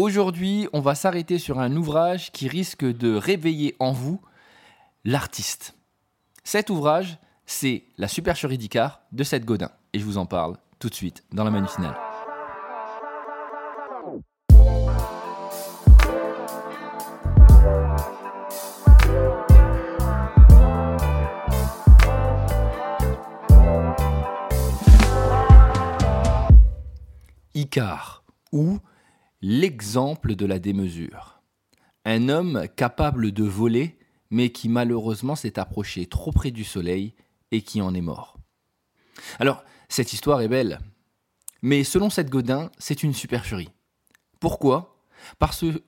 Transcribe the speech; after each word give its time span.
Aujourd'hui, 0.00 0.66
on 0.72 0.80
va 0.80 0.94
s'arrêter 0.94 1.38
sur 1.38 1.60
un 1.60 1.76
ouvrage 1.76 2.32
qui 2.32 2.48
risque 2.48 2.86
de 2.86 3.14
réveiller 3.14 3.76
en 3.80 3.92
vous 3.92 4.18
l'artiste. 5.04 5.74
Cet 6.42 6.70
ouvrage, 6.70 7.18
c'est 7.44 7.84
La 7.98 8.08
supercherie 8.08 8.56
d'Icare 8.56 9.02
de 9.12 9.22
Seth 9.24 9.44
Godin. 9.44 9.70
Et 9.92 9.98
je 9.98 10.06
vous 10.06 10.16
en 10.16 10.24
parle 10.24 10.56
tout 10.78 10.88
de 10.88 10.94
suite 10.94 11.22
dans 11.32 11.44
la 11.44 11.50
manu 11.50 11.68
finale. 11.68 11.98
Icare, 27.54 28.24
ou 28.50 28.78
l'exemple 29.42 30.34
de 30.36 30.46
la 30.46 30.58
démesure. 30.58 31.40
Un 32.04 32.28
homme 32.28 32.66
capable 32.76 33.32
de 33.32 33.44
voler, 33.44 33.98
mais 34.30 34.50
qui 34.50 34.68
malheureusement 34.68 35.36
s'est 35.36 35.58
approché 35.58 36.06
trop 36.06 36.32
près 36.32 36.50
du 36.50 36.64
soleil 36.64 37.14
et 37.50 37.62
qui 37.62 37.82
en 37.82 37.94
est 37.94 38.00
mort. 38.00 38.38
Alors, 39.38 39.64
cette 39.88 40.12
histoire 40.12 40.40
est 40.40 40.48
belle, 40.48 40.80
mais 41.62 41.84
selon 41.84 42.10
cette 42.10 42.30
Godin, 42.30 42.70
c'est 42.78 43.02
une 43.02 43.14
supercherie. 43.14 43.70
Pourquoi? 44.38 44.96
Parce 45.38 45.60
que 45.60 45.82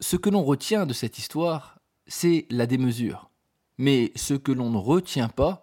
ce 0.00 0.16
que 0.16 0.28
l'on 0.28 0.42
retient 0.42 0.86
de 0.86 0.92
cette 0.92 1.18
histoire, 1.18 1.78
c'est 2.06 2.46
la 2.50 2.66
démesure. 2.66 3.30
Mais 3.78 4.12
ce 4.16 4.34
que 4.34 4.52
l'on 4.52 4.70
ne 4.70 4.78
retient 4.78 5.28
pas, 5.28 5.62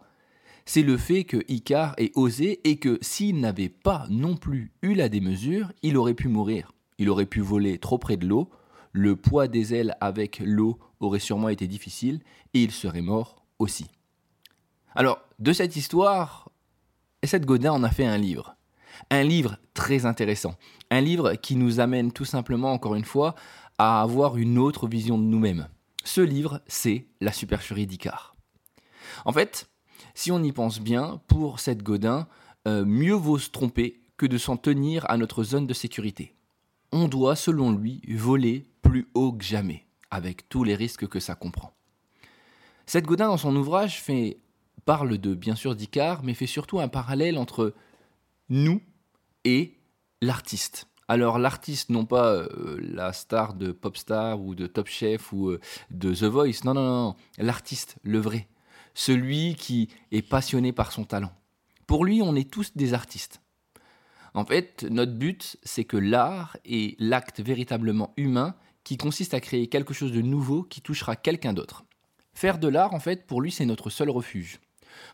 c'est 0.66 0.82
le 0.82 0.98
fait 0.98 1.24
que 1.24 1.44
Icare 1.48 1.94
ait 1.98 2.12
osé 2.16 2.62
et 2.68 2.78
que 2.78 2.98
s'il 3.02 3.40
n'avait 3.40 3.70
pas 3.70 4.08
non 4.10 4.36
plus 4.36 4.72
eu 4.82 4.94
la 4.94 5.10
démesure, 5.10 5.72
il 5.82 5.98
aurait 5.98 6.14
pu 6.14 6.28
mourir. 6.28 6.72
Il 6.98 7.10
aurait 7.10 7.26
pu 7.26 7.42
voler 7.42 7.78
trop 7.78 7.98
près 7.98 8.18
de 8.18 8.28
l'eau, 8.28 8.50
le 8.92 9.16
poids 9.16 9.48
des 9.48 9.74
ailes 9.74 9.96
avec 10.02 10.42
l'eau 10.44 10.80
aurait 11.00 11.20
sûrement 11.20 11.50
été 11.50 11.68
difficile 11.68 12.22
et 12.54 12.62
il 12.62 12.72
serait 12.72 13.02
mort 13.02 13.46
aussi. 13.60 13.88
Alors, 14.96 15.22
de 15.40 15.54
cette 15.54 15.76
histoire, 15.76 16.50
Seth 17.24 17.46
Godin 17.46 17.72
en 17.72 17.84
a 17.84 17.90
fait 17.90 18.06
un 18.06 18.18
livre. 18.18 18.56
Un 19.10 19.24
livre 19.24 19.58
très 19.74 20.06
intéressant. 20.06 20.56
Un 20.90 21.02
livre 21.02 21.34
qui 21.36 21.56
nous 21.56 21.80
amène 21.80 22.12
tout 22.12 22.26
simplement, 22.26 22.74
encore 22.74 22.96
une 22.96 23.06
fois, 23.06 23.36
à 23.78 24.02
avoir 24.02 24.38
une 24.38 24.58
autre 24.58 24.88
vision 24.88 25.18
de 25.18 25.24
nous-mêmes. 25.24 25.70
Ce 26.04 26.22
livre, 26.22 26.62
c'est 26.68 27.08
La 27.22 27.32
supercherie 27.32 27.88
d'Icare. 27.88 28.36
En 29.26 29.32
fait, 29.32 29.70
si 30.14 30.32
on 30.32 30.44
y 30.44 30.52
pense 30.52 30.80
bien, 30.80 31.22
pour 31.28 31.60
cette 31.60 31.84
Godin, 31.84 32.28
euh, 32.68 32.84
mieux 32.86 33.14
vaut 33.14 33.40
se 33.40 33.50
tromper 33.50 34.02
que 34.18 34.26
de 34.26 34.38
s'en 34.38 34.58
tenir 34.58 35.10
à 35.10 35.18
notre 35.18 35.44
zone 35.44 35.68
de 35.68 35.74
sécurité. 35.74 36.36
On 36.92 37.08
doit, 37.08 37.36
selon 37.36 37.72
lui, 37.72 38.02
voler 38.10 38.68
plus 38.82 39.08
haut 39.14 39.32
que 39.34 39.44
jamais, 39.44 39.86
avec 40.10 40.50
tous 40.50 40.64
les 40.64 40.76
risques 40.76 41.08
que 41.08 41.20
ça 41.20 41.36
comprend. 41.36 41.74
Cette 42.86 43.06
Godin, 43.06 43.28
dans 43.28 43.38
son 43.38 43.56
ouvrage, 43.56 44.02
fait, 44.02 44.40
parle 44.86 45.18
de, 45.18 45.34
bien 45.34 45.56
sûr, 45.56 45.76
d'Icare, 45.76 46.24
mais 46.24 46.34
fait 46.34 46.48
surtout 46.48 46.80
un 46.80 46.90
parallèle 46.90 47.38
entre 47.38 47.74
nous 48.50 48.82
et 49.46 49.78
l'artiste. 50.22 50.88
Alors 51.08 51.40
l'artiste, 51.40 51.90
non 51.90 52.06
pas 52.06 52.36
euh, 52.36 52.80
la 52.82 53.12
star 53.12 53.54
de 53.54 53.72
Popstar 53.74 54.40
ou 54.40 54.56
de 54.56 54.66
Top 54.66 54.88
Chef 54.88 55.34
ou 55.34 55.50
euh, 55.50 55.60
de 55.90 56.14
The 56.14 56.24
Voice, 56.24 56.64
non, 56.64 56.74
non, 56.74 56.86
non, 56.86 57.16
l'artiste, 57.38 57.98
le 58.04 58.20
vrai, 58.20 58.48
celui 58.94 59.56
qui 59.56 59.90
est 60.12 60.22
passionné 60.22 60.72
par 60.72 60.92
son 60.92 61.04
talent. 61.04 61.34
Pour 61.86 62.06
lui, 62.06 62.22
on 62.22 62.36
est 62.36 62.50
tous 62.50 62.72
des 62.76 62.94
artistes. 62.94 63.42
En 64.34 64.46
fait, 64.46 64.86
notre 64.90 65.14
but, 65.14 65.58
c'est 65.64 65.84
que 65.84 65.98
l'art 65.98 66.58
est 66.66 67.00
l'acte 67.00 67.42
véritablement 67.42 68.14
humain 68.18 68.56
qui 68.84 68.98
consiste 68.98 69.34
à 69.34 69.40
créer 69.40 69.68
quelque 69.68 69.94
chose 69.94 70.12
de 70.12 70.22
nouveau 70.22 70.64
qui 70.64 70.82
touchera 70.82 71.16
quelqu'un 71.16 71.54
d'autre. 71.54 71.84
Faire 72.34 72.58
de 72.58 72.68
l'art, 72.68 72.94
en 72.94 73.00
fait, 73.00 73.28
pour 73.28 73.42
lui, 73.42 73.52
c'est 73.52 73.66
notre 73.66 73.90
seul 73.90 74.10
refuge. 74.10 74.60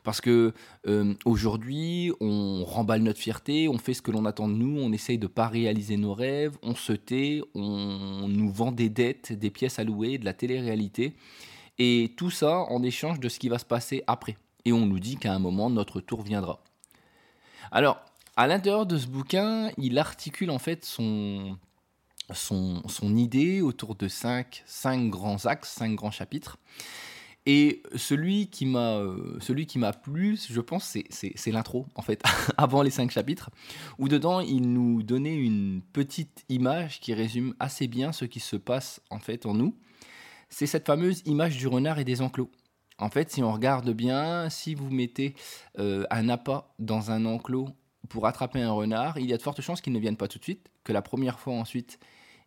Parce 0.04 0.22
que 0.22 0.54
euh, 0.88 1.14
aujourd'hui, 1.26 2.11
on 2.20 2.64
remballe 2.64 3.02
notre 3.02 3.20
fierté, 3.20 3.67
on 3.67 3.78
fait 3.78 3.94
ce 3.94 4.02
que 4.02 4.11
l'on 4.11 4.26
attend 4.26 4.48
de 4.48 4.54
nous, 4.54 4.80
on 4.80 4.92
essaye 4.92 5.17
de 5.17 5.28
pas 5.28 5.48
réaliser 5.48 5.98
nos 5.98 6.14
rêves, 6.14 6.58
on 6.64 6.76
se 6.76 6.94
tait, 6.94 7.42
on 7.54 8.28
nous 8.28 8.52
vend 8.52 8.72
des 8.72 8.89
dettes, 8.89 9.34
des 9.34 9.49
pièces 9.49 9.80
à 9.80 9.84
louer, 9.84 10.17
de 10.17 10.26
la 10.26 10.34
télé-réalité. 10.34 11.16
Et 11.80 12.14
tout 12.17 12.32
ça 12.32 12.60
en 12.70 12.82
échange 12.82 13.20
de 13.20 13.30
ce 13.30 13.39
qui 13.39 13.49
va 13.49 13.60
se 13.60 13.66
passer 13.66 14.04
après. 14.08 14.38
Et 14.66 14.73
on 14.73 14.86
nous 14.86 14.99
dit 14.99 15.17
qu'à 15.17 15.34
un 15.34 15.39
moment, 15.39 15.70
notre 15.70 16.02
tour 16.02 16.22
viendra. 16.22 16.64
Alors, 17.72 18.04
à 18.37 18.48
l'intérieur 18.48 18.86
de 18.86 18.98
ce 18.98 19.08
bouquin, 19.08 19.71
il 19.77 19.98
articule 19.98 20.49
en 20.52 20.59
fait 20.59 20.86
son, 20.86 21.58
idée 23.02 23.61
autour 23.61 23.95
de 23.95 24.08
cinq, 24.08 24.64
grands 25.09 25.45
axes, 25.45 25.71
cinq 25.71 25.95
grands 25.95 26.11
chapitres. 26.11 26.58
Et 27.45 27.81
celui 27.95 28.48
qui 28.48 28.65
m'a 28.65 28.98
euh, 28.98 29.92
plu, 30.03 30.37
je 30.49 30.59
pense, 30.59 30.98
c'est 31.09 31.52
l'intro 31.52 31.86
en 31.95 32.02
fait, 32.02 32.21
avant 32.58 32.81
les 32.81 32.89
cinq 32.92 33.11
chapitres, 33.11 33.49
où 33.99 34.08
dedans 34.08 34.42
il 34.42 34.73
nous 34.73 35.02
donnait 35.02 35.36
une 35.36 35.81
petite 35.93 36.45
image 36.49 36.99
qui 36.99 37.14
résume 37.14 37.55
assez 37.59 37.87
bien 37.87 38.11
ce 38.11 38.25
qui 38.25 38.39
se 38.42 38.58
passe 38.58 39.02
en 39.09 39.19
fait 39.19 39.45
en 39.45 39.54
nous 39.54 39.73
c'est 40.49 40.65
cette 40.65 40.87
fameuse 40.87 41.21
image 41.25 41.58
du 41.58 41.67
renard 41.67 41.99
et 41.99 42.04
des 42.04 42.21
enclos. 42.21 42.49
En 42.99 43.09
fait, 43.09 43.31
si 43.31 43.43
on 43.43 43.52
regarde 43.52 43.89
bien, 43.92 44.49
si 44.49 44.73
vous 44.73 44.89
mettez 44.89 45.36
euh, 45.77 46.05
un 46.09 46.30
appât 46.30 46.73
dans 46.80 47.11
un 47.11 47.25
enclos 47.25 47.69
pour 48.10 48.28
attraper 48.28 48.62
un 48.62 48.72
renard, 48.72 49.18
il 49.18 49.26
y 49.26 49.34
a 49.34 49.38
de 49.38 49.42
fortes 49.42 49.62
chances 49.62 49.82
qu'il 49.82 49.94
ne 49.94 50.00
vienne 50.00 50.18
pas 50.18 50.28
tout 50.28 50.40
de 50.40 50.44
suite, 50.44 50.70
que 50.84 50.94
la 50.94 51.02
première 51.02 51.40
fois 51.40 51.54
ensuite, 51.54 52.00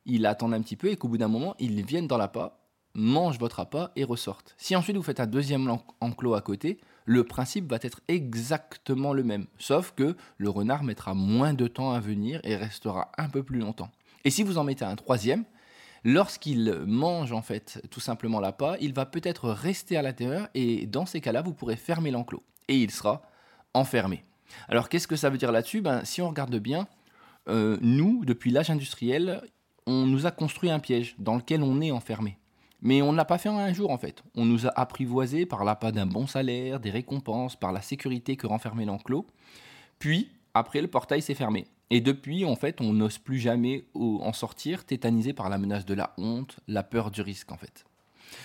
il 0.07 0.27
attende 0.27 0.55
un 0.55 0.63
petit 0.63 0.77
peu 0.77 0.89
et 0.89 0.97
qu'au 0.97 1.09
bout 1.09 1.19
d'un 1.19 1.29
moment, 1.29 1.55
il 1.59 1.85
vienne 1.85 2.07
dans 2.07 2.17
l'appât, 2.17 2.61
mange 2.95 3.39
votre 3.39 3.61
appât 3.61 3.93
et 3.97 4.05
ressorte. 4.05 4.55
Si 4.59 4.75
ensuite 4.75 4.97
vous 4.97 5.03
faites 5.03 5.21
un 5.21 5.27
deuxième 5.27 5.71
enclos 6.01 6.35
à 6.35 6.41
côté, 6.41 6.79
le 7.05 7.25
principe 7.25 7.71
va 7.71 7.79
être 7.83 8.01
exactement 8.09 9.13
le 9.13 9.23
même, 9.23 9.47
sauf 9.59 9.93
que 9.93 10.17
le 10.39 10.51
renard 10.51 10.83
mettra 10.83 11.15
moins 11.15 11.55
de 11.55 11.67
temps 11.67 11.93
à 11.93 12.01
venir 12.01 12.41
et 12.45 12.57
restera 12.57 13.13
un 13.19 13.29
peu 13.29 13.43
plus 13.43 13.59
longtemps. 13.59 13.91
Et 14.25 14.31
si 14.31 14.43
vous 14.43 14.59
en 14.59 14.65
mettez 14.65 14.85
un 14.85 14.97
troisième, 14.97 15.45
Lorsqu'il 16.05 16.83
mange 16.87 17.33
en 17.33 17.43
fait 17.43 17.83
tout 17.91 18.01
simplement 18.01 18.41
l'appât, 18.41 18.77
il 18.81 18.95
va 18.95 19.05
peut-être 19.05 19.51
rester 19.51 19.99
à 19.99 20.03
l'intérieur 20.03 20.49
et 20.55 20.87
dans 20.87 21.05
ces 21.05 21.21
cas-là, 21.21 21.43
vous 21.43 21.53
pourrez 21.53 21.77
fermer 21.77 22.11
l'enclos 22.11 22.43
et 22.69 22.79
il 22.79 22.91
sera 22.91 23.23
enfermé. 23.75 24.25
Alors 24.69 24.89
qu'est-ce 24.89 25.09
que 25.09 25.17
ça 25.17 25.31
veut 25.31 25.39
dire 25.39 25.53
là-dessus? 25.53 25.81
Ben, 25.81 26.05
Si 26.05 26.23
on 26.23 26.29
regarde 26.29 26.57
bien, 26.57 26.87
euh, 27.49 27.79
nous, 27.81 28.25
depuis 28.25 28.51
l'âge 28.51 28.71
industriel, 28.71 29.43
on 29.87 30.07
nous 30.07 30.27
a 30.27 30.31
construit 30.31 30.71
un 30.71 30.79
piège 30.79 31.15
dans 31.19 31.37
lequel 31.37 31.63
on 31.63 31.81
est 31.81 31.91
enfermé. 31.91 32.39
Mais 32.83 33.03
on 33.03 33.13
ne 33.13 33.17
l'a 33.17 33.25
pas 33.25 33.39
fait 33.39 33.49
en 33.49 33.59
un 33.59 33.73
jour 33.73 33.91
en 33.91 33.99
fait. 33.99 34.23
On 34.37 34.47
nous 34.47 34.67
a 34.67 34.71
apprivoisé 34.79 35.45
par 35.47 35.65
l'appât 35.65 35.93
d'un 35.93 36.07
bon 36.07 36.27
salaire, 36.27 36.81
des 36.81 36.91
récompenses, 36.91 37.57
par 37.57 37.73
la 37.73 37.83
sécurité 37.83 38.37
que 38.37 38.47
renfermait 38.47 38.87
l'enclos. 38.87 39.27
Puis, 39.99 40.31
après, 40.55 40.81
le 40.81 40.89
portail 40.89 41.23
s'est 41.23 41.35
fermé. 41.35 41.67
Et 41.91 42.01
depuis, 42.01 42.45
en 42.45 42.57
fait, 42.57 42.81
on 42.81 42.93
n'ose 42.93 43.19
plus 43.19 43.39
jamais 43.39 43.85
en 43.95 44.33
sortir, 44.33 44.85
tétanisé 44.85 45.33
par 45.33 45.49
la 45.49 45.59
menace 45.59 45.85
de 45.85 45.95
la 45.95 46.15
honte, 46.19 46.59
la 46.69 46.83
peur 46.83 47.11
du 47.11 47.21
risque, 47.21 47.51
en 47.53 47.57
fait. 47.57 47.85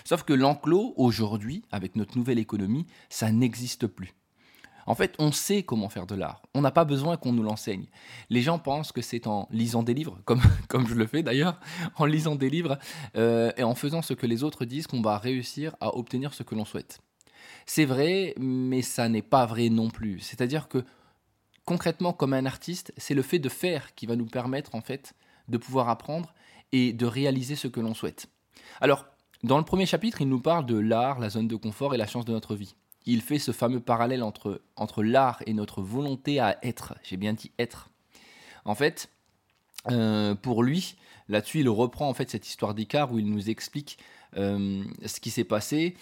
Sauf 0.04 0.24
que 0.24 0.34
l'enclos, 0.34 0.94
aujourd'hui, 0.98 1.62
avec 1.72 1.96
notre 1.96 2.18
nouvelle 2.18 2.40
économie, 2.40 2.88
ça 3.10 3.32
n'existe 3.32 3.88
plus. 3.88 4.16
En 4.86 4.96
fait, 4.96 5.16
on 5.18 5.32
sait 5.32 5.64
comment 5.64 5.90
faire 5.90 6.06
de 6.06 6.16
l'art. 6.16 6.42
On 6.54 6.62
n'a 6.62 6.72
pas 6.72 6.86
besoin 6.86 7.18
qu'on 7.18 7.34
nous 7.34 7.44
l'enseigne. 7.44 7.86
Les 8.30 8.42
gens 8.42 8.60
pensent 8.60 8.92
que 8.92 9.02
c'est 9.02 9.28
en 9.28 9.48
lisant 9.52 9.84
des 9.84 9.94
livres, 9.94 10.20
comme, 10.26 10.42
comme 10.68 10.88
je 10.88 10.94
le 10.94 11.08
fais 11.08 11.24
d'ailleurs, 11.24 11.60
en 11.96 12.06
lisant 12.06 12.36
des 12.36 12.50
livres 12.50 12.78
euh, 13.18 13.52
et 13.58 13.64
en 13.64 13.76
faisant 13.76 14.02
ce 14.02 14.14
que 14.14 14.28
les 14.28 14.44
autres 14.44 14.66
disent 14.66 14.88
qu'on 14.88 15.02
va 15.02 15.18
réussir 15.18 15.76
à 15.82 15.96
obtenir 15.96 16.34
ce 16.34 16.44
que 16.44 16.56
l'on 16.56 16.66
souhaite. 16.66 17.00
C'est 17.66 17.86
vrai, 17.86 18.36
mais 18.38 18.82
ça 18.82 19.10
n'est 19.10 19.22
pas 19.22 19.46
vrai 19.46 19.70
non 19.70 19.90
plus. 19.90 20.20
C'est-à-dire 20.20 20.68
que 20.68 20.84
concrètement, 21.66 22.14
comme 22.14 22.34
un 22.34 22.46
artiste, 22.46 22.94
c'est 22.98 23.16
le 23.16 23.24
fait 23.24 23.40
de 23.40 23.50
faire 23.50 23.96
qui 23.96 24.06
va 24.06 24.16
nous 24.16 24.28
permettre 24.28 24.76
en 24.76 24.82
fait 24.82 25.16
de 25.48 25.58
pouvoir 25.58 25.90
apprendre 25.90 26.34
et 26.72 26.94
de 26.94 27.06
réaliser 27.06 27.56
ce 27.56 27.68
que 27.68 27.80
l'on 27.80 27.94
souhaite. 27.94 28.28
Alors, 28.82 29.06
dans 29.44 29.58
le 29.58 29.64
premier 29.64 29.86
chapitre, 29.86 30.22
il 30.22 30.30
nous 30.30 30.42
parle 30.42 30.66
de 30.66 30.78
l'art, 30.78 31.20
la 31.20 31.30
zone 31.30 31.48
de 31.48 31.56
confort 31.56 31.94
et 31.94 31.98
la 31.98 32.08
chance 32.08 32.26
de 32.26 32.32
notre 32.32 32.56
vie. 32.56 32.76
Il 33.06 33.22
fait 33.22 33.40
ce 33.40 33.52
fameux 33.52 33.80
parallèle 33.80 34.24
entre, 34.24 35.04
l'art 35.04 35.42
et 35.46 35.54
notre 35.54 35.82
volonté 35.82 36.40
à 36.40 36.58
être. 36.64 36.96
J'ai 37.04 37.18
bien 37.18 37.34
dit 37.34 37.52
être. 37.60 37.90
En 38.66 38.76
fait, 38.76 39.10
euh, 39.92 40.34
pour 40.36 40.64
lui, 40.64 40.96
là-dessus, 41.30 41.60
il 41.60 41.70
reprend 41.70 42.10
en 42.10 42.14
fait 42.14 42.30
cette 42.30 42.48
histoire 42.48 42.74
d'Icare 42.74 43.12
où 43.12 43.20
il 43.20 43.30
nous 43.30 43.50
explique 43.50 44.00
euh, 44.38 44.84
ce 45.06 45.20
qui 45.20 45.30
s'est 45.30 45.44
passé 45.44 45.96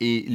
et 0.00 0.26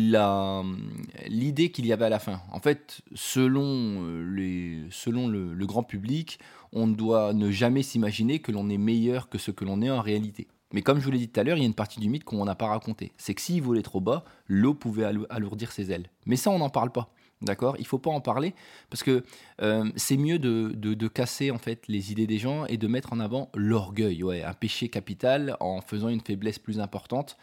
l'idée 1.28 1.72
qu'il 1.72 1.86
y 1.86 1.94
avait 1.94 2.06
à 2.06 2.10
la 2.10 2.20
fin. 2.20 2.42
En 2.52 2.60
fait, 2.60 3.02
selon, 3.14 4.04
euh, 4.04 4.24
les, 4.24 4.84
selon 4.90 5.28
le, 5.28 5.66
grand 5.66 5.84
public, 5.84 6.40
on 6.72 6.88
doit 6.88 7.34
ne 7.34 7.52
jamais 7.52 7.84
s'imaginer 7.84 8.40
que 8.40 8.52
l'on 8.52 8.70
est 8.70 8.78
meilleur 8.78 9.30
que 9.30 9.38
ce 9.38 9.52
que 9.52 9.66
l'on 9.66 9.82
est 9.82 9.90
en 9.90 10.02
réalité. 10.02 10.48
Mais 10.72 10.82
comme 10.82 11.00
je 11.00 11.06
vous 11.06 11.12
l'ai 11.12 11.18
dit 11.18 11.30
tout 11.30 11.40
à 11.40 11.44
l'heure, 11.44 11.58
il 11.58 11.62
y 11.62 11.64
a 11.64 11.68
une 11.68 11.74
partie 11.74 12.00
du 12.00 12.10
mythe 12.10 12.24
qu'on 12.24 12.46
n'a 12.46 12.56
pas 12.56 12.68
raconté. 12.68 13.12
C'est 13.18 13.34
que 13.34 13.42
s'il 13.42 13.62
volait 13.62 13.82
trop 13.82 14.02
bas, 14.02 14.24
l'eau 14.48 14.74
pouvait 14.74 15.06
alourdir 15.30 15.72
ses 15.72 15.92
ailes. 15.92 16.10
Mais 16.26 16.36
ça, 16.36 16.52
on 16.52 16.60
n'en 16.60 16.70
parle 16.70 16.92
pas. 16.92 17.12
D'accord? 17.42 17.78
Il 17.80 17.88
faut 17.88 18.00
pas 18.00 18.10
en 18.12 18.20
parler 18.20 18.54
parce 18.90 19.02
que 19.02 19.24
euh, 19.62 19.90
c'est 19.96 20.18
mieux 20.18 20.40
de, 20.40 20.74
de, 20.76 21.08
casser 21.08 21.52
en 21.52 21.58
fait 21.58 21.88
les 21.88 22.12
idées 22.12 22.28
des 22.28 22.38
gens 22.38 22.66
et 22.66 22.76
de 22.76 22.86
mettre 22.88 23.14
en 23.14 23.20
avant 23.22 23.50
l'orgueil, 23.56 24.24
ouais, 24.24 24.44
un 24.44 24.54
péché 24.54 24.90
capital 24.90 25.56
en 25.62 25.80
faisant 25.80 26.10
une 26.10 26.20
faiblesse 26.20 26.60
plus 26.60 26.82
importante. 26.82 27.38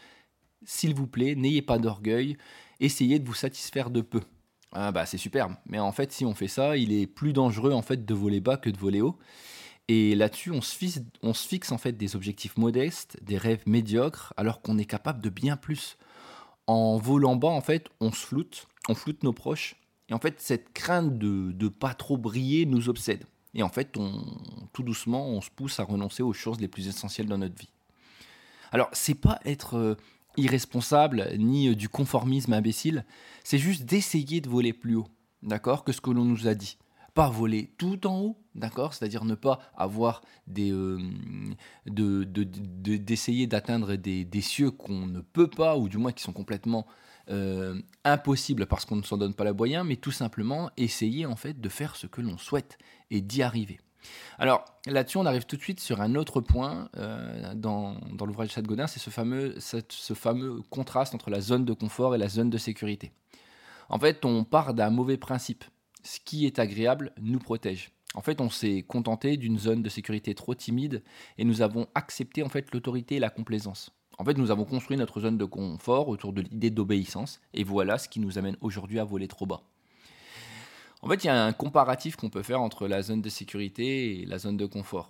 S'il 0.63 0.93
vous 0.93 1.07
plaît, 1.07 1.33
n'ayez 1.33 1.63
pas 1.63 1.79
d'orgueil, 1.79 2.37
essayez 2.79 3.17
de 3.17 3.25
vous 3.25 3.33
satisfaire 3.33 3.89
de 3.89 4.01
peu. 4.01 4.21
Ah 4.71 4.91
bah 4.91 5.07
c'est 5.07 5.17
superbe, 5.17 5.53
mais 5.65 5.79
en 5.79 5.91
fait 5.91 6.11
si 6.11 6.25
on 6.25 6.35
fait 6.35 6.47
ça, 6.47 6.77
il 6.77 6.93
est 6.93 7.07
plus 7.07 7.33
dangereux 7.33 7.71
en 7.71 7.81
fait 7.81 8.05
de 8.05 8.13
voler 8.13 8.39
bas 8.39 8.57
que 8.57 8.69
de 8.69 8.77
voler 8.77 9.01
haut. 9.01 9.17
Et 9.87 10.15
là-dessus, 10.15 10.51
on 10.51 10.61
se, 10.61 10.75
fixe, 10.75 11.01
on 11.21 11.33
se 11.33 11.47
fixe 11.47 11.71
en 11.71 11.77
fait 11.77 11.93
des 11.93 12.15
objectifs 12.15 12.57
modestes, 12.57 13.17
des 13.23 13.37
rêves 13.37 13.63
médiocres, 13.65 14.33
alors 14.35 14.61
qu'on 14.61 14.77
est 14.77 14.85
capable 14.85 15.21
de 15.21 15.29
bien 15.29 15.55
plus. 15.55 15.97
En 16.67 16.97
volant 16.97 17.37
bas, 17.37 17.47
en 17.47 17.61
fait, 17.61 17.87
on 18.01 18.11
se 18.11 18.25
floute, 18.25 18.67
on 18.89 18.95
floute 18.95 19.23
nos 19.23 19.31
proches, 19.31 19.75
et 20.09 20.13
en 20.13 20.19
fait, 20.19 20.41
cette 20.41 20.73
crainte 20.73 21.17
de 21.17 21.53
ne 21.57 21.69
pas 21.69 21.93
trop 21.93 22.17
briller 22.17 22.65
nous 22.65 22.89
obsède. 22.89 23.25
Et 23.53 23.63
en 23.63 23.69
fait, 23.69 23.97
tout 24.73 24.83
doucement, 24.83 25.27
on 25.29 25.41
se 25.41 25.49
pousse 25.49 25.79
à 25.79 25.83
renoncer 25.83 26.21
aux 26.21 26.33
choses 26.33 26.59
les 26.59 26.67
plus 26.67 26.87
essentielles 26.87 27.27
dans 27.27 27.37
notre 27.37 27.57
vie. 27.57 27.69
Alors, 28.71 28.89
c'est 28.91 29.15
pas 29.15 29.39
être 29.45 29.77
euh, 29.77 29.95
irresponsable 30.35 31.29
ni 31.37 31.69
euh, 31.69 31.75
du 31.75 31.87
conformisme 31.87 32.51
imbécile, 32.51 33.05
c'est 33.45 33.57
juste 33.57 33.85
d'essayer 33.85 34.41
de 34.41 34.49
voler 34.49 34.73
plus 34.73 34.95
haut, 34.95 35.07
d'accord, 35.43 35.85
que 35.85 35.93
ce 35.93 36.01
que 36.01 36.11
l'on 36.11 36.25
nous 36.25 36.47
a 36.47 36.53
dit 36.53 36.77
pas 37.17 37.29
voler 37.29 37.71
tout 37.79 38.05
en 38.05 38.19
haut, 38.19 38.37
d'accord? 38.53 38.93
C'est-à-dire 38.93 39.25
ne 39.25 39.33
pas 39.33 39.59
avoir 39.75 40.21
des, 40.45 40.71
euh, 40.71 40.99
d'essayer 41.87 43.47
d'atteindre 43.47 43.95
des, 43.95 44.41
cieux 44.41 44.69
qu'on 44.69 45.07
ne 45.07 45.21
peut 45.21 45.49
pas, 45.49 45.77
ou 45.77 45.89
du 45.89 45.97
moins 45.97 46.11
qui 46.11 46.21
sont 46.21 46.31
complètement 46.31 46.85
euh, 47.31 47.81
impossibles 48.03 48.67
parce 48.67 48.85
qu'on 48.85 48.97
ne 48.97 49.01
s'en 49.01 49.17
donne 49.17 49.33
pas 49.33 49.45
la 49.45 49.53
moyen, 49.53 49.83
mais 49.83 49.95
tout 49.95 50.11
simplement 50.11 50.69
essayer 50.77 51.25
en 51.25 51.35
fait 51.35 51.59
de 51.59 51.69
faire 51.69 51.95
ce 51.95 52.05
que 52.05 52.21
l'on 52.21 52.37
souhaite 52.37 52.77
et 53.09 53.21
d'y 53.21 53.41
arriver. 53.41 53.79
Alors 54.37 54.63
là-dessus, 54.85 55.17
on 55.17 55.25
arrive 55.25 55.47
tout 55.47 55.57
de 55.57 55.63
suite 55.63 55.79
sur 55.79 56.01
un 56.01 56.13
autre 56.13 56.39
point 56.39 56.87
euh, 56.97 57.55
dans, 57.55 57.97
l'ouvrage 58.27 58.49
de 58.49 58.53
Chad 58.53 58.67
Godin, 58.67 58.85
c'est 58.85 58.99
ce 58.99 59.09
fameux, 59.09 59.55
ce 59.57 60.13
fameux 60.13 60.61
contraste 60.69 61.15
entre 61.15 61.31
la 61.31 61.41
zone 61.41 61.65
de 61.65 61.73
confort 61.73 62.13
et 62.13 62.19
la 62.19 62.27
zone 62.29 62.51
de 62.51 62.59
sécurité. 62.59 63.11
En 63.89 63.97
fait, 63.97 64.23
on 64.23 64.43
part 64.43 64.75
d'un 64.75 64.91
mauvais 64.91 65.17
principe 65.17 65.63
ce 66.07 66.19
qui 66.21 66.45
est 66.45 66.57
agréable 66.57 67.11
nous 67.21 67.39
protège. 67.39 67.91
En 68.15 68.21
fait, 68.21 68.39
on 68.39 68.49
s'est 68.49 68.83
contenté 68.87 69.35
d'une 69.35 69.59
zone 69.59 69.83
de 69.83 69.89
sécurité 69.89 70.33
trop 70.33 70.55
timide 70.55 71.03
et 71.37 71.43
nous 71.43 71.61
avons 71.61 71.87
accepté 71.95 72.43
en 72.43 72.49
fait 72.49 72.73
l'autorité 72.73 73.15
et 73.15 73.19
la 73.19 73.29
complaisance. 73.29 73.91
En 74.17 74.23
fait, 74.23 74.37
nous 74.37 74.49
avons 74.49 74.63
construit 74.63 74.97
notre 74.97 75.19
zone 75.19 75.37
de 75.37 75.45
confort 75.45 76.07
autour 76.07 76.31
de 76.31 76.41
l'idée 76.41 76.71
d'obéissance 76.71 77.41
et 77.53 77.63
voilà 77.63 77.97
ce 77.97 78.07
qui 78.07 78.21
nous 78.21 78.37
amène 78.37 78.55
aujourd'hui 78.61 78.99
à 78.99 79.03
voler 79.03 79.27
trop 79.27 79.45
bas. 79.45 79.63
En 81.01 81.09
fait, 81.09 81.25
il 81.25 81.27
y 81.27 81.29
a 81.29 81.45
un 81.45 81.53
comparatif 81.53 82.15
qu'on 82.15 82.29
peut 82.29 82.41
faire 82.41 82.61
entre 82.61 82.87
la 82.87 83.01
zone 83.01 83.21
de 83.21 83.29
sécurité 83.29 84.21
et 84.21 84.25
la 84.25 84.39
zone 84.39 84.57
de 84.57 84.65
confort. 84.65 85.09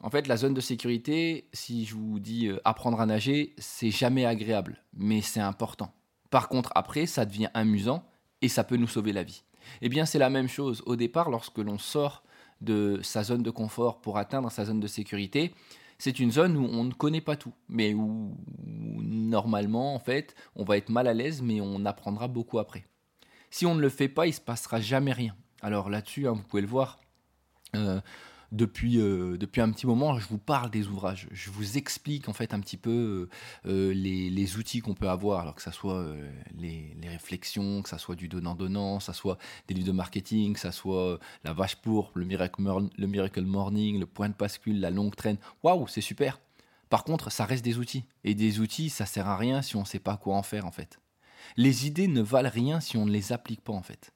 En 0.00 0.10
fait, 0.10 0.26
la 0.26 0.36
zone 0.36 0.54
de 0.54 0.60
sécurité, 0.60 1.48
si 1.52 1.84
je 1.84 1.94
vous 1.94 2.18
dis 2.18 2.46
euh, 2.46 2.58
apprendre 2.64 3.00
à 3.00 3.06
nager, 3.06 3.54
c'est 3.58 3.90
jamais 3.90 4.24
agréable, 4.24 4.82
mais 4.94 5.20
c'est 5.20 5.40
important. 5.40 5.92
Par 6.30 6.48
contre, 6.48 6.72
après, 6.74 7.06
ça 7.06 7.24
devient 7.24 7.50
amusant 7.54 8.04
et 8.40 8.48
ça 8.48 8.64
peut 8.64 8.76
nous 8.76 8.88
sauver 8.88 9.12
la 9.12 9.24
vie. 9.24 9.42
Eh 9.82 9.88
bien, 9.88 10.06
c'est 10.06 10.18
la 10.18 10.30
même 10.30 10.48
chose. 10.48 10.82
Au 10.86 10.96
départ, 10.96 11.30
lorsque 11.30 11.58
l'on 11.58 11.78
sort 11.78 12.22
de 12.60 13.00
sa 13.02 13.22
zone 13.22 13.42
de 13.42 13.50
confort 13.50 14.00
pour 14.00 14.18
atteindre 14.18 14.50
sa 14.50 14.64
zone 14.64 14.80
de 14.80 14.86
sécurité, 14.86 15.54
c'est 15.98 16.20
une 16.20 16.30
zone 16.30 16.56
où 16.56 16.64
on 16.64 16.84
ne 16.84 16.92
connaît 16.92 17.20
pas 17.20 17.36
tout, 17.36 17.52
mais 17.68 17.92
où, 17.92 18.36
normalement, 19.02 19.94
en 19.94 19.98
fait, 19.98 20.34
on 20.54 20.64
va 20.64 20.76
être 20.76 20.90
mal 20.90 21.08
à 21.08 21.14
l'aise, 21.14 21.42
mais 21.42 21.60
on 21.60 21.84
apprendra 21.84 22.28
beaucoup 22.28 22.58
après. 22.58 22.84
Si 23.50 23.66
on 23.66 23.74
ne 23.74 23.80
le 23.80 23.88
fait 23.88 24.08
pas, 24.08 24.26
il 24.26 24.32
se 24.32 24.40
passera 24.40 24.80
jamais 24.80 25.12
rien. 25.12 25.34
Alors 25.60 25.90
là-dessus, 25.90 26.28
hein, 26.28 26.32
vous 26.32 26.42
pouvez 26.42 26.62
le 26.62 26.68
voir. 26.68 27.00
Euh, 27.74 28.00
depuis, 28.50 28.98
euh, 28.98 29.36
depuis 29.36 29.60
un 29.60 29.70
petit 29.70 29.86
moment, 29.86 30.18
je 30.18 30.26
vous 30.26 30.38
parle 30.38 30.70
des 30.70 30.88
ouvrages. 30.88 31.28
Je 31.30 31.50
vous 31.50 31.76
explique 31.76 32.28
en 32.28 32.32
fait 32.32 32.54
un 32.54 32.60
petit 32.60 32.76
peu 32.76 33.28
euh, 33.66 33.92
les, 33.92 34.30
les, 34.30 34.56
outils 34.56 34.80
qu'on 34.80 34.94
peut 34.94 35.08
avoir, 35.08 35.40
alors 35.40 35.54
que 35.54 35.62
ça 35.62 35.72
soit 35.72 35.98
euh, 35.98 36.30
les, 36.56 36.96
les, 37.00 37.08
réflexions, 37.08 37.82
que 37.82 37.88
ça 37.88 37.98
soit 37.98 38.16
du 38.16 38.28
donnant-donnant, 38.28 38.98
que 38.98 39.04
ça 39.04 39.12
soit 39.12 39.38
des 39.66 39.74
livres 39.74 39.88
de 39.88 39.92
marketing, 39.92 40.54
que 40.54 40.60
ça 40.60 40.72
soit 40.72 41.18
la 41.44 41.52
vache 41.52 41.76
pourpre, 41.76 42.18
le 42.18 42.24
miracle, 42.24 42.62
le 42.96 43.06
miracle 43.06 43.42
Morning, 43.42 44.00
le 44.00 44.06
point 44.06 44.28
de 44.28 44.34
bascule, 44.34 44.80
la 44.80 44.90
longue 44.90 45.14
traîne. 45.14 45.36
Waouh, 45.62 45.86
c'est 45.86 46.00
super. 46.00 46.40
Par 46.88 47.04
contre, 47.04 47.30
ça 47.30 47.44
reste 47.44 47.64
des 47.64 47.78
outils. 47.78 48.04
Et 48.24 48.34
des 48.34 48.60
outils, 48.60 48.88
ça 48.88 49.04
sert 49.04 49.28
à 49.28 49.36
rien 49.36 49.60
si 49.60 49.76
on 49.76 49.80
ne 49.80 49.86
sait 49.86 49.98
pas 49.98 50.16
quoi 50.16 50.36
en 50.36 50.42
faire 50.42 50.64
en 50.64 50.72
fait. 50.72 50.98
Les 51.56 51.86
idées 51.86 52.08
ne 52.08 52.22
valent 52.22 52.50
rien 52.50 52.80
si 52.80 52.96
on 52.96 53.04
ne 53.04 53.10
les 53.10 53.32
applique 53.32 53.60
pas 53.60 53.72
en 53.72 53.82
fait. 53.82 54.12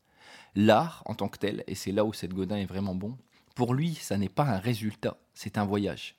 L'art 0.55 1.03
en 1.07 1.15
tant 1.15 1.29
que 1.29 1.39
tel, 1.39 1.65
et 1.67 1.75
c'est 1.75 1.93
là 1.93 2.05
où 2.05 2.13
cette 2.13 2.35
Godin 2.35 2.57
est 2.57 2.67
vraiment 2.67 2.95
bon, 2.95 3.17
pour 3.55 3.75
lui, 3.75 3.95
ça 3.95 4.19
n'est 4.19 4.29
pas 4.29 4.45
un 4.45 4.59
résultat, 4.59 5.17
c'est 5.35 5.59
un 5.59 5.65
voyage. 5.65 6.17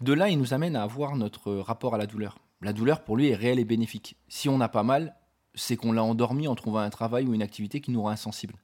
De 0.00 0.12
là, 0.12 0.28
il 0.28 0.38
nous 0.38 0.54
amène 0.54 0.76
à 0.76 0.82
avoir 0.82 1.16
notre 1.16 1.54
rapport 1.54 1.94
à 1.94 1.98
la 1.98 2.06
douleur. 2.06 2.38
La 2.60 2.72
douleur, 2.72 3.04
pour 3.04 3.16
lui, 3.16 3.28
est 3.28 3.34
réelle 3.34 3.60
et 3.60 3.64
bénéfique. 3.64 4.16
Si 4.28 4.48
on 4.48 4.58
n'a 4.58 4.68
pas 4.68 4.82
mal, 4.82 5.14
c'est 5.54 5.76
qu'on 5.76 5.92
l'a 5.92 6.02
endormi 6.02 6.48
en 6.48 6.54
trouvant 6.54 6.80
un 6.80 6.90
travail 6.90 7.26
ou 7.26 7.34
une 7.34 7.42
activité 7.42 7.80
qui 7.80 7.90
nous 7.90 8.02
rend 8.02 8.10
insensibles. 8.10 8.56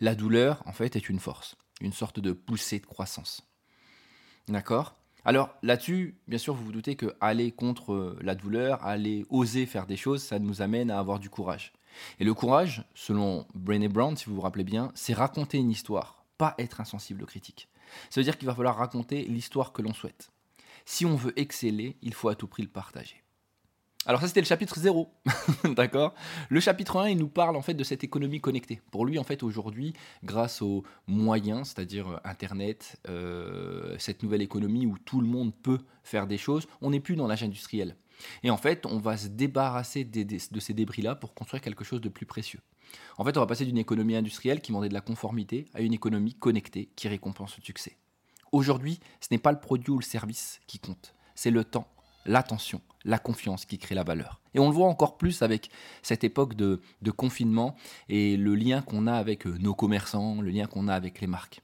La 0.00 0.14
douleur, 0.14 0.62
en 0.66 0.72
fait, 0.72 0.96
est 0.96 1.08
une 1.08 1.18
force, 1.18 1.56
une 1.80 1.92
sorte 1.92 2.20
de 2.20 2.32
poussée 2.32 2.78
de 2.78 2.86
croissance. 2.86 3.42
D'accord? 4.48 4.94
Alors 5.24 5.50
là-dessus, 5.62 6.18
bien 6.28 6.38
sûr, 6.38 6.54
vous 6.54 6.64
vous 6.64 6.72
doutez 6.72 6.96
que 6.96 7.14
aller 7.20 7.52
contre 7.52 8.16
la 8.22 8.34
douleur, 8.34 8.84
aller 8.84 9.26
oser 9.28 9.66
faire 9.66 9.86
des 9.86 9.96
choses, 9.96 10.22
ça 10.22 10.38
nous 10.38 10.62
amène 10.62 10.90
à 10.90 10.98
avoir 10.98 11.18
du 11.18 11.28
courage. 11.28 11.72
Et 12.20 12.24
le 12.24 12.32
courage, 12.32 12.84
selon 12.94 13.46
Brené 13.54 13.88
Brown, 13.88 14.16
si 14.16 14.26
vous 14.26 14.36
vous 14.36 14.40
rappelez 14.40 14.64
bien, 14.64 14.92
c'est 14.94 15.12
raconter 15.12 15.58
une 15.58 15.70
histoire 15.70 16.19
pas 16.40 16.54
être 16.56 16.80
insensible 16.80 17.22
aux 17.22 17.26
critiques. 17.26 17.68
Ça 18.08 18.18
veut 18.18 18.24
dire 18.24 18.38
qu'il 18.38 18.46
va 18.46 18.54
falloir 18.54 18.78
raconter 18.78 19.24
l'histoire 19.24 19.74
que 19.74 19.82
l'on 19.82 19.92
souhaite. 19.92 20.30
Si 20.86 21.04
on 21.04 21.14
veut 21.14 21.38
exceller, 21.38 21.98
il 22.00 22.14
faut 22.14 22.30
à 22.30 22.34
tout 22.34 22.46
prix 22.46 22.62
le 22.62 22.70
partager. 22.70 23.22
Alors 24.06 24.22
ça 24.22 24.28
c'était 24.28 24.40
le 24.40 24.46
chapitre 24.46 24.78
0, 24.78 25.12
d'accord? 25.76 26.14
Le 26.48 26.58
chapitre 26.60 26.96
1, 26.98 27.10
il 27.10 27.18
nous 27.18 27.28
parle 27.28 27.56
en 27.56 27.60
fait 27.60 27.74
de 27.74 27.84
cette 27.84 28.04
économie 28.04 28.40
connectée. 28.40 28.80
Pour 28.90 29.04
lui 29.04 29.18
en 29.18 29.22
fait 29.22 29.42
aujourd'hui, 29.42 29.92
grâce 30.24 30.62
aux 30.62 30.82
moyens, 31.06 31.68
c'est-à-dire 31.68 32.08
euh, 32.08 32.16
Internet, 32.24 32.98
euh, 33.10 33.94
cette 33.98 34.22
nouvelle 34.22 34.40
économie 34.40 34.86
où 34.86 34.96
tout 34.96 35.20
le 35.20 35.26
monde 35.26 35.52
peut 35.54 35.80
faire 36.04 36.26
des 36.26 36.38
choses, 36.38 36.66
on 36.80 36.88
n'est 36.88 37.00
plus 37.00 37.16
dans 37.16 37.26
l'âge 37.26 37.42
industriel. 37.42 37.96
Et 38.42 38.50
en 38.50 38.56
fait, 38.56 38.86
on 38.86 38.96
va 38.96 39.18
se 39.18 39.28
débarrasser 39.28 40.04
de 40.04 40.60
ces 40.60 40.72
débris-là 40.72 41.16
pour 41.16 41.34
construire 41.34 41.60
quelque 41.60 41.84
chose 41.84 42.00
de 42.00 42.08
plus 42.08 42.24
précieux. 42.24 42.60
En 43.18 43.24
fait, 43.24 43.36
on 43.36 43.40
va 43.40 43.46
passer 43.46 43.64
d'une 43.64 43.78
économie 43.78 44.16
industrielle 44.16 44.60
qui 44.60 44.72
demandait 44.72 44.88
de 44.88 44.94
la 44.94 45.00
conformité 45.00 45.66
à 45.74 45.80
une 45.80 45.92
économie 45.92 46.34
connectée 46.34 46.90
qui 46.96 47.08
récompense 47.08 47.56
le 47.56 47.62
succès. 47.62 47.96
Aujourd'hui, 48.52 48.98
ce 49.20 49.28
n'est 49.30 49.38
pas 49.38 49.52
le 49.52 49.60
produit 49.60 49.90
ou 49.90 49.98
le 49.98 50.04
service 50.04 50.60
qui 50.66 50.78
compte, 50.78 51.14
c'est 51.34 51.50
le 51.50 51.64
temps, 51.64 51.86
l'attention, 52.26 52.80
la 53.04 53.18
confiance 53.18 53.64
qui 53.64 53.78
crée 53.78 53.94
la 53.94 54.02
valeur. 54.02 54.40
Et 54.54 54.58
on 54.58 54.68
le 54.68 54.74
voit 54.74 54.88
encore 54.88 55.16
plus 55.16 55.42
avec 55.42 55.70
cette 56.02 56.24
époque 56.24 56.54
de, 56.54 56.80
confinement 57.16 57.76
et 58.08 58.36
le 58.36 58.54
lien 58.54 58.82
qu'on 58.82 59.06
a 59.06 59.14
avec 59.14 59.46
euh, 59.46 59.56
nos 59.58 59.74
commerçants, 59.74 60.40
le 60.40 60.50
lien 60.50 60.66
qu'on 60.66 60.88
a 60.88 60.94
avec 60.94 61.20
les 61.20 61.26
marques. 61.26 61.62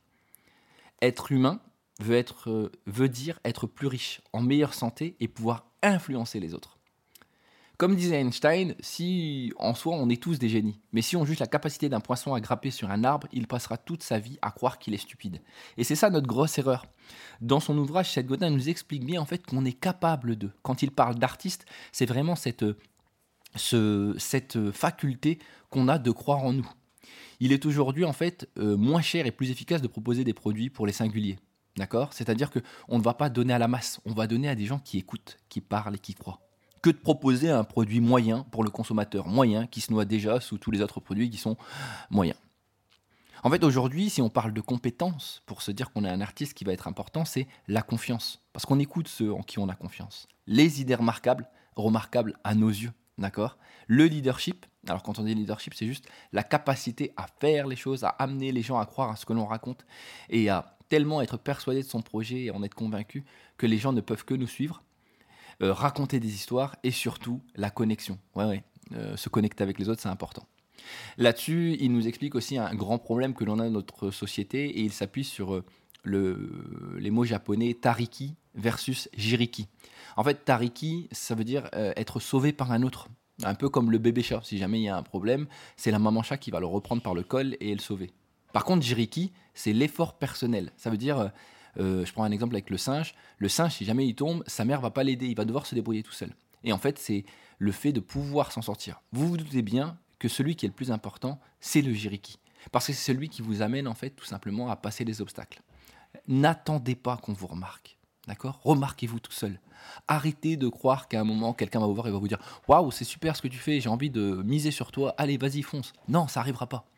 Être 1.02 1.32
humain 1.32 1.60
euh, 2.02 2.68
veut 2.86 3.08
dire 3.08 3.40
être 3.44 3.66
plus 3.66 3.86
riche, 3.86 4.20
en 4.32 4.42
meilleure 4.42 4.74
santé 4.74 5.16
et 5.20 5.28
pouvoir 5.28 5.66
influencer 5.82 6.40
les 6.40 6.54
autres. 6.54 6.75
Comme 7.78 7.94
disait 7.94 8.20
Einstein, 8.20 8.74
si 8.80 9.52
en 9.58 9.74
soi 9.74 9.94
on 9.96 10.08
est 10.08 10.22
tous 10.22 10.38
des 10.38 10.48
génies, 10.48 10.80
mais 10.92 11.02
si 11.02 11.14
on 11.14 11.26
juge 11.26 11.40
la 11.40 11.46
capacité 11.46 11.90
d'un 11.90 12.00
poisson 12.00 12.32
à 12.32 12.40
grapper 12.40 12.70
sur 12.70 12.90
un 12.90 13.04
arbre, 13.04 13.28
il 13.32 13.46
passera 13.46 13.76
toute 13.76 14.02
sa 14.02 14.18
vie 14.18 14.38
à 14.40 14.50
croire 14.50 14.78
qu'il 14.78 14.94
est 14.94 14.98
stupide. 14.98 15.42
Et 15.76 15.84
c'est 15.84 15.94
ça 15.94 16.08
notre 16.08 16.26
grosse 16.26 16.56
erreur. 16.56 16.86
Dans 17.42 17.60
son 17.60 17.76
ouvrage, 17.76 18.10
Seth 18.10 18.26
Godin 18.26 18.48
nous 18.48 18.70
explique 18.70 19.04
bien 19.04 19.20
en 19.20 19.26
fait 19.26 19.44
qu'on 19.44 19.66
est 19.66 19.78
capable 19.78 20.36
de. 20.36 20.50
Quand 20.62 20.80
il 20.80 20.90
parle 20.90 21.16
d'artiste, 21.16 21.66
c'est 21.92 22.06
vraiment 22.06 22.34
cette, 22.34 22.64
cette 23.54 24.70
faculté 24.70 25.38
qu'on 25.68 25.88
a 25.88 25.98
de 25.98 26.10
croire 26.10 26.44
en 26.44 26.54
nous. 26.54 26.70
Il 27.40 27.52
est 27.52 27.66
aujourd'hui 27.66 28.06
en 28.06 28.14
fait 28.14 28.48
euh, 28.56 28.78
moins 28.78 29.02
cher 29.02 29.26
et 29.26 29.32
plus 29.32 29.50
efficace 29.50 29.82
de 29.82 29.88
proposer 29.88 30.24
des 30.24 30.32
produits 30.32 30.70
pour 30.70 30.86
les 30.86 30.94
singuliers. 30.94 31.38
D'accord? 31.76 32.14
C'est-à-dire 32.14 32.50
qu'on 32.50 32.96
ne 32.96 33.02
va 33.02 33.12
pas 33.12 33.28
donner 33.28 33.52
à 33.52 33.58
la 33.58 33.68
masse, 33.68 34.00
on 34.06 34.14
va 34.14 34.26
donner 34.26 34.48
à 34.48 34.54
des 34.54 34.64
gens 34.64 34.78
qui 34.78 34.96
écoutent, 34.96 35.36
qui 35.50 35.60
parlent 35.60 35.96
et 35.96 35.98
qui 35.98 36.14
croient 36.14 36.45
que 36.82 36.90
de 36.90 36.96
proposer 36.96 37.50
un 37.50 37.64
produit 37.64 38.00
moyen 38.00 38.44
pour 38.50 38.64
le 38.64 38.70
consommateur 38.70 39.26
moyen 39.26 39.66
qui 39.66 39.80
se 39.80 39.92
noie 39.92 40.04
déjà 40.04 40.40
sous 40.40 40.58
tous 40.58 40.70
les 40.70 40.82
autres 40.82 41.00
produits 41.00 41.30
qui 41.30 41.38
sont 41.38 41.56
moyens. 42.10 42.38
En 43.42 43.50
fait, 43.50 43.62
aujourd'hui, 43.62 44.10
si 44.10 44.22
on 44.22 44.28
parle 44.28 44.52
de 44.52 44.60
compétences, 44.60 45.42
pour 45.46 45.62
se 45.62 45.70
dire 45.70 45.92
qu'on 45.92 46.04
est 46.04 46.10
un 46.10 46.20
artiste 46.20 46.54
qui 46.54 46.64
va 46.64 46.72
être 46.72 46.88
important, 46.88 47.24
c'est 47.24 47.46
la 47.68 47.82
confiance. 47.82 48.42
Parce 48.52 48.66
qu'on 48.66 48.78
écoute 48.78 49.08
ceux 49.08 49.32
en 49.32 49.42
qui 49.42 49.58
on 49.58 49.68
a 49.68 49.74
confiance. 49.74 50.26
Les 50.46 50.80
idées 50.80 50.94
remarquables, 50.94 51.48
remarquables 51.76 52.34
à 52.42 52.54
nos 52.54 52.70
yeux, 52.70 52.92
d'accord? 53.18 53.58
Le 53.86 54.06
leadership, 54.06 54.66
alors 54.88 55.02
quand 55.02 55.18
on 55.18 55.22
dit 55.22 55.34
leadership, 55.34 55.74
c'est 55.74 55.86
juste 55.86 56.08
la 56.32 56.42
capacité 56.42 57.12
à 57.16 57.26
faire 57.40 57.66
les 57.66 57.76
choses, 57.76 58.04
à 58.04 58.08
amener 58.08 58.50
les 58.50 58.62
gens 58.62 58.78
à 58.78 58.86
croire 58.86 59.10
à 59.10 59.16
ce 59.16 59.26
que 59.26 59.32
l'on 59.32 59.46
raconte 59.46 59.86
et 60.28 60.48
à 60.48 60.76
tellement 60.88 61.22
être 61.22 61.36
persuadé 61.36 61.82
de 61.82 61.88
son 61.88 62.02
projet 62.02 62.44
et 62.44 62.50
en 62.50 62.62
être 62.62 62.74
convaincu 62.74 63.24
que 63.56 63.66
les 63.66 63.78
gens 63.78 63.92
ne 63.92 64.00
peuvent 64.00 64.24
que 64.24 64.34
nous 64.34 64.46
suivre 64.46 64.82
euh, 65.62 65.72
raconter 65.72 66.20
des 66.20 66.34
histoires 66.34 66.76
et 66.82 66.90
surtout 66.90 67.40
la 67.54 67.70
connexion. 67.70 68.18
Ouais, 68.34 68.44
ouais. 68.44 68.64
Euh, 68.94 69.16
se 69.16 69.28
connecter 69.28 69.62
avec 69.62 69.78
les 69.78 69.88
autres, 69.88 70.02
c'est 70.02 70.08
important. 70.08 70.46
Là-dessus, 71.16 71.76
il 71.80 71.92
nous 71.92 72.06
explique 72.06 72.34
aussi 72.34 72.58
un 72.58 72.74
grand 72.74 72.98
problème 72.98 73.34
que 73.34 73.44
l'on 73.44 73.58
a 73.58 73.64
dans 73.64 73.70
notre 73.70 74.10
société 74.10 74.66
et 74.66 74.82
il 74.82 74.92
s'appuie 74.92 75.24
sur 75.24 75.54
euh, 75.54 75.64
le, 76.04 76.96
les 76.98 77.10
mots 77.10 77.24
japonais 77.24 77.74
tariki 77.74 78.34
versus 78.54 79.08
jiriki. 79.16 79.66
En 80.16 80.24
fait, 80.24 80.44
tariki, 80.44 81.08
ça 81.10 81.34
veut 81.34 81.44
dire 81.44 81.68
être 81.72 82.20
sauvé 82.20 82.52
par 82.52 82.70
un 82.72 82.82
autre. 82.82 83.08
Un 83.42 83.54
peu 83.54 83.68
comme 83.68 83.90
le 83.90 83.98
bébé 83.98 84.22
chat. 84.22 84.40
Si 84.44 84.56
jamais 84.56 84.78
il 84.80 84.84
y 84.84 84.88
a 84.88 84.96
un 84.96 85.02
problème, 85.02 85.46
c'est 85.76 85.90
la 85.90 85.98
maman 85.98 86.22
chat 86.22 86.38
qui 86.38 86.50
va 86.50 86.60
le 86.60 86.66
reprendre 86.66 87.02
par 87.02 87.12
le 87.12 87.22
col 87.22 87.56
et 87.60 87.74
le 87.74 87.80
sauver. 87.80 88.12
Par 88.52 88.64
contre, 88.64 88.82
jiriki, 88.82 89.32
c'est 89.52 89.74
l'effort 89.74 90.16
personnel. 90.16 90.72
Ça 90.76 90.88
veut 90.88 90.96
dire, 90.96 91.32
euh, 91.78 92.04
je 92.04 92.12
prends 92.12 92.24
un 92.24 92.30
exemple 92.30 92.54
avec 92.54 92.70
le 92.70 92.78
singe. 92.78 93.14
Le 93.38 93.48
singe, 93.48 93.72
si 93.72 93.84
jamais 93.84 94.06
il 94.06 94.14
tombe, 94.14 94.42
sa 94.46 94.64
mère 94.64 94.80
va 94.80 94.90
pas 94.90 95.04
l'aider. 95.04 95.26
Il 95.26 95.36
va 95.36 95.44
devoir 95.44 95.66
se 95.66 95.74
débrouiller 95.74 96.02
tout 96.02 96.12
seul. 96.12 96.34
Et 96.64 96.72
en 96.72 96.78
fait, 96.78 96.98
c'est 96.98 97.24
le 97.58 97.72
fait 97.72 97.92
de 97.92 98.00
pouvoir 98.00 98.52
s'en 98.52 98.62
sortir. 98.62 99.02
Vous 99.12 99.28
vous 99.28 99.36
doutez 99.36 99.62
bien 99.62 99.98
que 100.18 100.28
celui 100.28 100.56
qui 100.56 100.66
est 100.66 100.68
le 100.68 100.74
plus 100.74 100.90
important, 100.90 101.40
c'est 101.60 101.82
le 101.82 101.92
jiriki. 101.92 102.38
Parce 102.72 102.86
que 102.86 102.92
c'est 102.92 103.12
celui 103.12 103.28
qui 103.28 103.42
vous 103.42 103.62
amène, 103.62 103.86
en 103.86 103.94
fait, 103.94 104.10
tout 104.10 104.24
simplement 104.24 104.68
à 104.70 104.76
passer 104.76 105.04
les 105.04 105.20
obstacles. 105.20 105.62
N'attendez 106.26 106.96
pas 106.96 107.16
qu'on 107.16 107.32
vous 107.32 107.46
remarque. 107.46 107.98
D'accord? 108.26 108.60
Remarquez-vous 108.64 109.20
tout 109.20 109.32
seul. 109.32 109.60
Arrêtez 110.08 110.56
de 110.56 110.68
croire 110.68 111.06
qu'à 111.06 111.20
un 111.20 111.24
moment, 111.24 111.52
quelqu'un 111.52 111.78
va 111.78 111.86
vous 111.86 111.94
voir 111.94 112.08
et 112.08 112.10
va 112.10 112.18
vous 112.18 112.26
dire 112.26 112.40
Waouh, 112.66 112.90
c'est 112.90 113.04
super 113.04 113.36
ce 113.36 113.42
que 113.42 113.48
tu 113.48 113.58
fais, 113.58 113.80
j'ai 113.80 113.88
envie 113.88 114.10
de 114.10 114.42
miser 114.44 114.72
sur 114.72 114.90
toi, 114.90 115.14
allez, 115.16 115.36
vas-y, 115.36 115.62
fonce. 115.62 115.92
Non, 116.08 116.26
ça 116.26 116.40
n'arrivera 116.40 116.66
pas. 116.66 116.88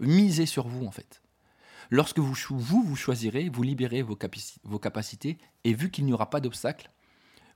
Misez 0.00 0.46
sur 0.46 0.66
vous, 0.66 0.84
en 0.84 0.90
fait. 0.90 1.22
Lorsque 1.90 2.18
vous, 2.18 2.34
vous, 2.50 2.96
choisirez, 2.96 3.48
vous 3.48 3.62
libérez 3.62 4.02
vos, 4.02 4.16
capacités, 4.16 5.38
et 5.64 5.72
vu 5.72 5.90
qu'il 5.90 6.04
n'y 6.04 6.12
aura 6.12 6.30
pas 6.30 6.40
d'obstacle, 6.40 6.90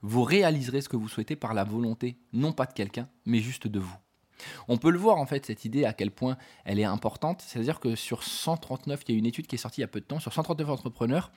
vous 0.01 0.23
réaliserez 0.25 0.81
ce 0.81 0.89
que 0.89 0.97
vous 0.97 1.09
souhaitez 1.09 1.37
par 1.37 1.55
la 1.55 1.65
volonté, 1.65 2.17
non 2.33 2.53
pas 2.53 2.67
de 2.67 2.73
quelqu'un, 2.73 3.09
mais 3.27 3.41
juste 3.41 3.69
de 3.69 3.79
vous. 3.79 3.97
On 4.67 4.77
peut 4.77 4.91
le 4.91 4.99
voir 4.99 5.19
en 5.19 5.27
fait, 5.27 5.47
cette 5.47 5.65
idée, 5.65 5.85
à 5.85 5.93
quel 5.93 6.11
point 6.11 6.37
elle 6.65 6.81
est 6.81 6.85
importante. 6.85 7.45
C'est-à-dire 7.47 7.79
que 7.79 7.95
sur 7.95 8.25
139, 8.25 9.03
il 9.07 9.13
y 9.13 9.15
a 9.15 9.19
une 9.19 9.27
étude 9.27 9.47
qui 9.47 9.55
est 9.55 9.59
sortie 9.59 9.81
il 9.81 9.83
y 9.83 9.85
a 9.85 9.89
peu 9.89 10.01
de 10.01 10.05
temps, 10.05 10.19
sur 10.19 10.33
139 10.33 10.69
entrepreneurs 10.71 11.31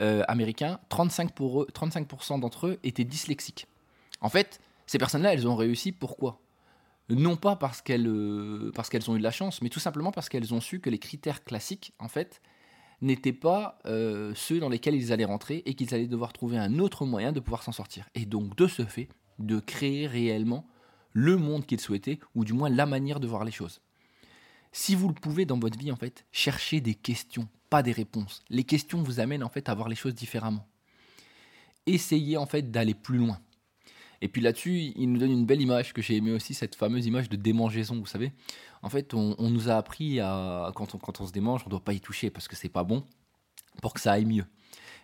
euh, 0.00 0.22
américains, 0.28 0.78
35%, 0.90 1.30
pour 1.30 1.66
35 1.72 2.38
d'entre 2.40 2.68
eux 2.68 2.78
étaient 2.84 3.04
dyslexiques. 3.04 3.66
En 4.20 4.28
fait, 4.28 4.60
ces 4.86 4.98
personnes-là, 4.98 5.32
elles 5.32 5.48
ont 5.48 5.56
réussi 5.56 5.90
pourquoi? 5.90 6.40
Non 7.08 7.36
pas 7.36 7.56
parce 7.56 7.82
qu'elles, 7.82 8.06
euh, 8.06 8.72
qu'elles 8.90 9.10
ont 9.10 9.16
eu 9.16 9.18
de 9.18 9.22
la 9.22 9.30
chance, 9.30 9.62
mais 9.62 9.68
tout 9.68 9.80
simplement 9.80 10.12
parce 10.12 10.28
qu'elles 10.28 10.54
ont 10.54 10.60
su 10.60 10.80
que 10.80 10.90
les 10.90 10.98
critères 10.98 11.44
classiques, 11.44 11.92
en 11.98 12.08
fait, 12.08 12.40
n'étaient 13.00 13.32
pas 13.32 13.78
euh, 13.86 14.32
ceux 14.34 14.60
dans 14.60 14.68
lesquels 14.68 14.94
ils 14.94 15.12
allaient 15.12 15.24
rentrer 15.24 15.62
et 15.66 15.74
qu'ils 15.74 15.94
allaient 15.94 16.06
devoir 16.06 16.32
trouver 16.32 16.56
un 16.56 16.78
autre 16.78 17.04
moyen 17.04 17.32
de 17.32 17.40
pouvoir 17.40 17.62
s'en 17.62 17.72
sortir. 17.72 18.08
Et 18.14 18.24
donc, 18.24 18.56
de 18.56 18.66
ce 18.66 18.84
fait, 18.84 19.08
de 19.38 19.58
créer 19.58 20.06
réellement 20.06 20.66
le 21.12 21.36
monde 21.36 21.66
qu'il 21.66 21.80
souhaitait, 21.80 22.20
ou 22.34 22.44
du 22.44 22.52
moins 22.52 22.70
la 22.70 22.86
manière 22.86 23.20
de 23.20 23.26
voir 23.26 23.44
les 23.44 23.52
choses. 23.52 23.80
Si 24.72 24.94
vous 24.94 25.08
le 25.08 25.14
pouvez 25.14 25.44
dans 25.44 25.58
votre 25.58 25.78
vie, 25.78 25.92
en 25.92 25.96
fait, 25.96 26.24
cherchez 26.32 26.80
des 26.80 26.94
questions, 26.94 27.48
pas 27.68 27.82
des 27.82 27.92
réponses. 27.92 28.42
Les 28.48 28.64
questions 28.64 29.02
vous 29.02 29.20
amènent 29.20 29.44
en 29.44 29.50
fait 29.50 29.68
à 29.68 29.74
voir 29.74 29.88
les 29.88 29.96
choses 29.96 30.14
différemment. 30.14 30.66
Essayez 31.86 32.38
en 32.38 32.46
fait 32.46 32.70
d'aller 32.70 32.94
plus 32.94 33.18
loin. 33.18 33.38
Et 34.22 34.28
puis 34.28 34.40
là-dessus, 34.40 34.92
il 34.94 35.12
nous 35.12 35.18
donne 35.18 35.32
une 35.32 35.46
belle 35.46 35.60
image 35.60 35.92
que 35.92 36.00
j'ai 36.00 36.14
aimé 36.14 36.30
aussi, 36.30 36.54
cette 36.54 36.76
fameuse 36.76 37.06
image 37.06 37.28
de 37.28 37.34
démangeaison, 37.34 37.96
vous 37.96 38.06
savez. 38.06 38.32
En 38.80 38.88
fait, 38.88 39.14
on, 39.14 39.50
nous 39.50 39.68
a 39.68 39.74
appris 39.74 40.20
à, 40.20 40.70
quand 40.76 40.94
on, 40.94 41.26
se 41.26 41.32
démange, 41.32 41.62
on 41.62 41.66
ne 41.66 41.70
doit 41.70 41.84
pas 41.84 41.92
y 41.92 42.00
toucher 42.00 42.30
parce 42.30 42.46
que 42.46 42.54
c'est 42.54 42.68
pas 42.68 42.84
bon, 42.84 43.04
pour 43.82 43.92
que 43.92 44.00
ça 44.00 44.12
aille 44.12 44.24
mieux. 44.24 44.44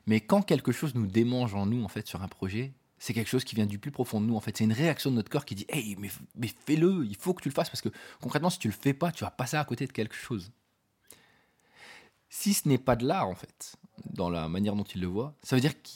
Mais 0.06 0.20
quand 0.20 0.42
quelque 0.42 0.70
chose 0.70 0.94
nous 0.94 1.08
démange 1.08 1.56
en 1.56 1.66
nous, 1.66 1.82
en 1.82 1.88
fait, 1.88 2.06
sur 2.06 2.22
un 2.22 2.28
projet, 2.28 2.75
c'est 2.98 3.12
quelque 3.12 3.28
chose 3.28 3.42
qui 3.42 3.56
vient 3.56 3.66
du 3.66 3.80
plus 3.80 3.90
profond 3.90 4.20
de 4.20 4.26
nous. 4.26 4.37
En 4.37 4.40
fait, 4.40 4.56
c'est 4.56 4.64
une 4.64 4.72
réaction 4.72 5.10
de 5.10 5.16
notre 5.16 5.30
corps 5.30 5.44
qui 5.44 5.56
dit 5.56 5.66
Hey, 5.68 5.96
mais, 5.98 6.10
mais 6.37 6.50
fais-le, 6.66 7.04
il 7.04 7.16
faut 7.16 7.34
que 7.34 7.42
tu 7.42 7.48
le 7.48 7.54
fasses 7.54 7.70
parce 7.70 7.82
que 7.82 7.88
concrètement, 8.20 8.50
si 8.50 8.60
tu 8.60 8.68
le 8.68 8.75
fais 8.75 8.94
pas, 8.94 9.10
tu 9.10 9.25
vas 9.25 9.32
passer 9.32 9.56
à 9.56 9.64
côté 9.64 9.87
de 9.88 9.92
quelque 9.92 10.14
chose. 10.14 10.52
Si 12.28 12.54
ce 12.54 12.68
n'est 12.68 12.78
pas 12.78 12.94
de 12.94 13.04
l'art, 13.04 13.28
en 13.28 13.34
fait, 13.34 13.75
dans 14.04 14.30
la 14.30 14.48
manière 14.48 14.76
dont 14.76 14.84
il 14.84 15.00
le 15.00 15.08
voit, 15.08 15.34
ça 15.42 15.56
veut 15.56 15.60
dire 15.60 15.75
que 15.75 15.88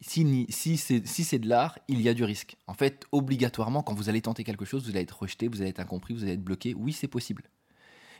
si, 0.00 0.76
c'est 0.76 1.38
de 1.38 1.48
l'art, 1.48 1.78
il 1.88 2.00
y 2.00 2.08
a 2.08 2.14
du 2.14 2.24
risque. 2.24 2.56
En 2.66 2.74
fait, 2.74 3.04
obligatoirement, 3.12 3.82
quand 3.82 3.94
vous 3.94 4.08
allez 4.08 4.22
tenter 4.22 4.44
quelque 4.44 4.64
chose, 4.64 4.84
vous 4.84 4.90
allez 4.90 5.00
être 5.00 5.18
rejeté, 5.18 5.48
vous 5.48 5.60
allez 5.60 5.70
être 5.70 5.80
incompris, 5.80 6.14
vous 6.14 6.22
allez 6.22 6.34
être 6.34 6.44
bloqué. 6.44 6.74
Oui, 6.74 6.92
c'est 6.92 7.08
possible. 7.08 7.44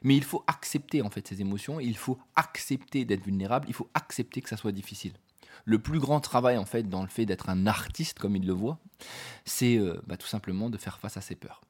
Mais 0.03 0.17
il 0.17 0.25
faut 0.25 0.45
accepter 0.47 1.03
en 1.03 1.11
fait 1.11 1.27
ces 1.27 1.41
émotions, 1.41 1.81
il 1.81 1.97
faut 1.97 2.19
accepter 2.37 3.05
d'être 3.05 3.25
vulnérable, 3.25 3.67
il 3.69 3.75
faut 3.75 3.91
accepter 3.95 4.41
que 4.41 4.49
ça 4.49 4.57
soit 4.57 4.73
difficile 4.73 5.13
le 5.65 5.79
plus 5.79 5.99
grand 5.99 6.21
travail 6.21 6.57
en 6.57 6.65
fait 6.65 6.89
dans 6.89 7.03
le 7.03 7.09
fait 7.09 7.27
d'être 7.27 7.51
un 7.51 7.67
artiste 7.67 8.19
comme 8.19 8.37
il 8.37 8.47
le 8.47 8.53
voit, 8.53 8.79
c'est 9.45 9.79
euh, 9.79 10.01
bah, 10.07 10.17
tout 10.17 10.27
simplement 10.27 10.71
de 10.71 10.79
faire 10.79 10.99
face 10.99 11.17
à 11.17 11.21
ses 11.21 11.35
peurs. 11.35 11.61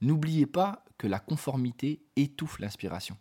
N'oubliez 0.00 0.46
pas 0.46 0.84
que 0.98 1.06
la 1.06 1.18
conformité 1.18 2.02
étouffe 2.16 2.58
l'inspiration. 2.58 3.16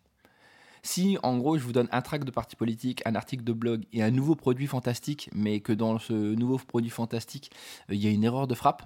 Si 0.83 1.17
en 1.23 1.37
gros 1.37 1.57
je 1.57 1.63
vous 1.63 1.71
donne 1.71 1.89
un 1.91 2.01
tract 2.01 2.25
de 2.25 2.31
parti 2.31 2.55
politique, 2.55 3.01
un 3.05 3.15
article 3.15 3.43
de 3.43 3.53
blog 3.53 3.85
et 3.93 4.03
un 4.03 4.11
nouveau 4.11 4.35
produit 4.35 4.67
fantastique, 4.67 5.29
mais 5.33 5.59
que 5.59 5.73
dans 5.73 5.99
ce 5.99 6.13
nouveau 6.13 6.57
produit 6.57 6.89
fantastique 6.89 7.51
euh, 7.89 7.95
il 7.95 8.03
y 8.03 8.07
a 8.07 8.11
une 8.11 8.23
erreur 8.23 8.47
de 8.47 8.55
frappe, 8.55 8.83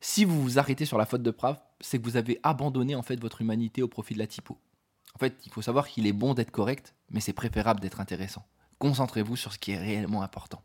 si 0.00 0.24
vous 0.24 0.42
vous 0.42 0.58
arrêtez 0.58 0.84
sur 0.84 0.98
la 0.98 1.06
faute 1.06 1.22
de 1.22 1.30
frappe, 1.30 1.64
c'est 1.80 1.98
que 1.98 2.04
vous 2.04 2.16
avez 2.16 2.40
abandonné 2.42 2.94
en 2.96 3.02
fait 3.02 3.20
votre 3.20 3.40
humanité 3.40 3.82
au 3.82 3.88
profit 3.88 4.14
de 4.14 4.18
la 4.18 4.26
typo. 4.26 4.58
En 5.14 5.18
fait, 5.18 5.36
il 5.46 5.52
faut 5.52 5.62
savoir 5.62 5.86
qu'il 5.86 6.06
est 6.06 6.12
bon 6.12 6.34
d'être 6.34 6.50
correct, 6.50 6.94
mais 7.10 7.20
c'est 7.20 7.32
préférable 7.32 7.80
d'être 7.80 8.00
intéressant. 8.00 8.44
Concentrez-vous 8.78 9.36
sur 9.36 9.52
ce 9.52 9.58
qui 9.58 9.70
est 9.70 9.78
réellement 9.78 10.22
important. 10.22 10.62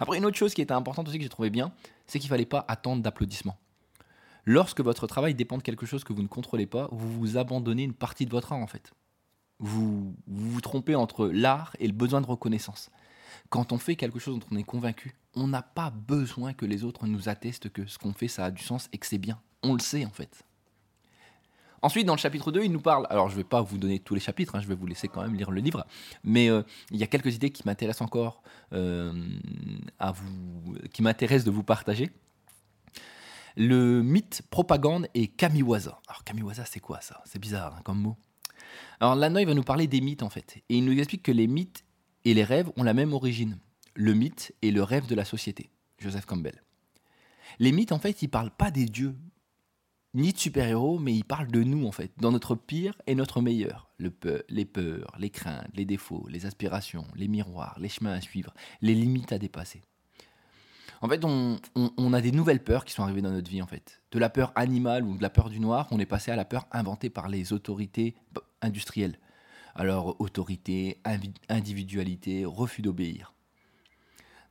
Après, 0.00 0.18
une 0.18 0.24
autre 0.24 0.36
chose 0.36 0.52
qui 0.52 0.62
était 0.62 0.74
importante 0.74 1.08
aussi 1.08 1.18
que 1.18 1.22
j'ai 1.22 1.28
trouvé 1.28 1.50
bien, 1.50 1.72
c'est 2.06 2.18
qu'il 2.18 2.26
ne 2.28 2.34
fallait 2.34 2.46
pas 2.46 2.64
attendre 2.66 3.02
d'applaudissements. 3.02 3.56
Lorsque 4.44 4.80
votre 4.80 5.06
travail 5.06 5.34
dépend 5.34 5.58
de 5.58 5.62
quelque 5.62 5.86
chose 5.86 6.02
que 6.02 6.12
vous 6.12 6.22
ne 6.22 6.28
contrôlez 6.28 6.66
pas, 6.66 6.88
vous 6.90 7.12
vous 7.12 7.36
abandonnez 7.36 7.84
une 7.84 7.94
partie 7.94 8.26
de 8.26 8.30
votre 8.30 8.52
art 8.52 8.58
en 8.58 8.66
fait. 8.66 8.92
Vous 9.60 10.14
vous, 10.26 10.60
trompez 10.60 10.94
entre 10.94 11.28
l'art 11.28 11.76
et 11.78 11.86
le 11.86 11.92
besoin 11.92 12.20
de 12.20 12.26
reconnaissance. 12.26 12.90
Quand 13.50 13.72
on 13.72 13.78
fait 13.78 13.94
quelque 13.94 14.18
chose 14.18 14.38
dont 14.38 14.46
on 14.50 14.56
est 14.56 14.64
convaincu, 14.64 15.14
on 15.34 15.46
n'a 15.46 15.62
pas 15.62 15.90
besoin 15.90 16.52
que 16.52 16.66
les 16.66 16.82
autres 16.82 17.06
nous 17.06 17.28
attestent 17.28 17.70
que 17.70 17.86
ce 17.86 17.98
qu'on 17.98 18.12
fait 18.12 18.28
ça 18.28 18.46
a 18.46 18.50
du 18.50 18.62
sens 18.62 18.88
et 18.92 18.98
que 18.98 19.06
c'est 19.06 19.18
bien. 19.18 19.40
On 19.62 19.74
le 19.74 19.80
sait 19.80 20.04
en 20.04 20.10
fait. 20.10 20.44
Ensuite, 21.82 22.06
dans 22.06 22.14
le 22.14 22.18
chapitre 22.18 22.52
2, 22.52 22.64
il 22.64 22.72
nous 22.72 22.80
parle, 22.80 23.06
alors 23.08 23.28
je 23.28 23.34
ne 23.34 23.38
vais 23.38 23.48
pas 23.48 23.62
vous 23.62 23.78
donner 23.78 24.00
tous 24.00 24.14
les 24.14 24.20
chapitres, 24.20 24.54
hein, 24.54 24.60
je 24.60 24.68
vais 24.68 24.74
vous 24.74 24.86
laisser 24.86 25.08
quand 25.08 25.22
même 25.22 25.34
lire 25.34 25.50
le 25.50 25.60
livre, 25.60 25.86
mais 26.24 26.50
euh, 26.50 26.62
il 26.90 26.98
y 26.98 27.02
a 27.02 27.06
quelques 27.06 27.34
idées 27.34 27.50
qui 27.50 27.62
m'intéressent 27.64 28.02
encore 28.02 28.42
euh, 28.74 29.12
à 29.98 30.12
vous, 30.12 30.74
qui 30.92 31.02
m'intéressent 31.02 31.46
de 31.46 31.50
vous 31.50 31.62
partager. 31.62 32.10
Le 33.56 34.02
mythe, 34.02 34.42
propagande 34.50 35.08
et 35.14 35.26
kamiwaza. 35.26 35.98
Alors 36.06 36.22
kamiwaza, 36.22 36.64
c'est 36.66 36.80
quoi 36.80 37.00
ça? 37.00 37.22
C'est 37.24 37.38
bizarre 37.38 37.76
hein, 37.76 37.80
comme 37.82 37.98
mot. 37.98 38.16
Alors 39.00 39.16
il 39.16 39.46
va 39.46 39.54
nous 39.54 39.62
parler 39.62 39.86
des 39.86 40.00
mythes 40.00 40.22
en 40.22 40.30
fait, 40.30 40.58
et 40.68 40.76
il 40.76 40.84
nous 40.84 40.98
explique 40.98 41.22
que 41.22 41.32
les 41.32 41.46
mythes 41.46 41.84
et 42.24 42.34
les 42.34 42.44
rêves 42.44 42.70
ont 42.76 42.82
la 42.82 42.94
même 42.94 43.12
origine. 43.12 43.58
Le 43.94 44.14
mythe 44.14 44.52
est 44.62 44.70
le 44.70 44.82
rêve 44.82 45.06
de 45.06 45.14
la 45.14 45.24
société. 45.24 45.70
Joseph 45.98 46.26
Campbell. 46.26 46.62
Les 47.58 47.72
mythes, 47.72 47.92
en 47.92 47.98
fait, 47.98 48.22
ils 48.22 48.28
parlent 48.28 48.50
pas 48.50 48.70
des 48.70 48.86
dieux, 48.86 49.14
ni 50.14 50.32
de 50.32 50.38
super-héros, 50.38 50.98
mais 50.98 51.14
il 51.14 51.24
parle 51.24 51.48
de 51.48 51.62
nous 51.62 51.86
en 51.86 51.92
fait, 51.92 52.12
dans 52.18 52.32
notre 52.32 52.54
pire 52.54 52.94
et 53.06 53.14
notre 53.14 53.40
meilleur. 53.40 53.88
Le 53.98 54.12
les 54.48 54.64
peurs, 54.64 55.14
les 55.18 55.30
craintes, 55.30 55.68
les 55.74 55.84
défauts, 55.84 56.26
les 56.28 56.46
aspirations, 56.46 57.06
les 57.14 57.28
miroirs, 57.28 57.76
les 57.78 57.88
chemins 57.88 58.12
à 58.12 58.20
suivre, 58.20 58.52
les 58.80 58.94
limites 58.94 59.32
à 59.32 59.38
dépasser. 59.38 59.82
En 61.02 61.08
fait, 61.08 61.24
on, 61.24 62.12
a 62.12 62.20
des 62.20 62.32
nouvelles 62.32 62.62
peurs 62.62 62.84
qui 62.84 62.92
sont 62.92 63.02
arrivées 63.02 63.22
dans 63.22 63.30
notre 63.30 63.50
vie 63.50 63.62
en 63.62 63.66
fait. 63.66 64.02
De 64.10 64.18
la 64.18 64.28
peur 64.28 64.52
animale 64.54 65.04
ou 65.04 65.16
de 65.16 65.22
la 65.22 65.30
peur 65.30 65.48
du 65.48 65.58
noir, 65.58 65.88
on 65.92 65.98
est 65.98 66.06
passé 66.06 66.30
à 66.30 66.36
la 66.36 66.44
peur 66.44 66.66
inventée 66.72 67.08
par 67.08 67.28
les 67.28 67.54
autorités 67.54 68.14
industrielles. 68.62 69.18
Alors, 69.74 70.20
autorité, 70.20 71.00
individualité, 71.48 72.44
refus 72.44 72.82
d'obéir. 72.82 73.32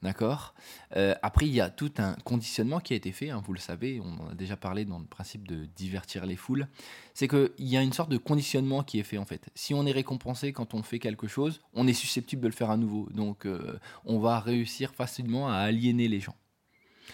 D'accord? 0.02 0.54
Euh, 0.96 1.14
Après, 1.22 1.46
il 1.46 1.54
y 1.54 1.60
a 1.60 1.70
tout 1.70 1.92
un 1.98 2.14
conditionnement 2.24 2.80
qui 2.80 2.94
a 2.94 2.96
été 2.96 3.12
fait, 3.12 3.32
hein, 3.32 3.42
vous 3.46 3.52
le 3.52 3.60
savez, 3.60 4.00
on 4.00 4.24
en 4.24 4.30
a 4.30 4.34
déjà 4.34 4.56
parlé 4.56 4.86
dans 4.86 4.98
le 4.98 5.06
principe 5.06 5.46
de 5.46 5.66
divertir 5.66 6.26
les 6.26 6.38
foules. 6.38 6.68
C'est 7.14 7.28
qu'il 7.28 7.52
y 7.60 7.76
a 7.76 7.82
une 7.82 7.92
sorte 7.92 8.10
de 8.10 8.18
conditionnement 8.18 8.84
qui 8.84 9.00
est 9.00 9.04
fait 9.04 9.18
en 9.18 9.26
fait. 9.26 9.50
Si 9.56 9.74
on 9.74 9.86
est 9.86 9.92
récompensé 9.92 10.54
quand 10.54 10.74
on 10.74 10.84
fait 10.84 11.00
quelque 11.00 11.28
chose, 11.28 11.62
on 11.74 11.86
est 11.86 11.94
susceptible 11.94 12.42
de 12.42 12.48
le 12.48 12.54
faire 12.54 12.70
à 12.70 12.78
nouveau. 12.78 13.10
Donc, 13.12 13.46
euh, 13.46 13.78
on 14.06 14.20
va 14.20 14.40
réussir 14.40 14.94
facilement 14.94 15.50
à 15.50 15.56
aliéner 15.56 16.08
les 16.08 16.22
gens. 16.22 16.36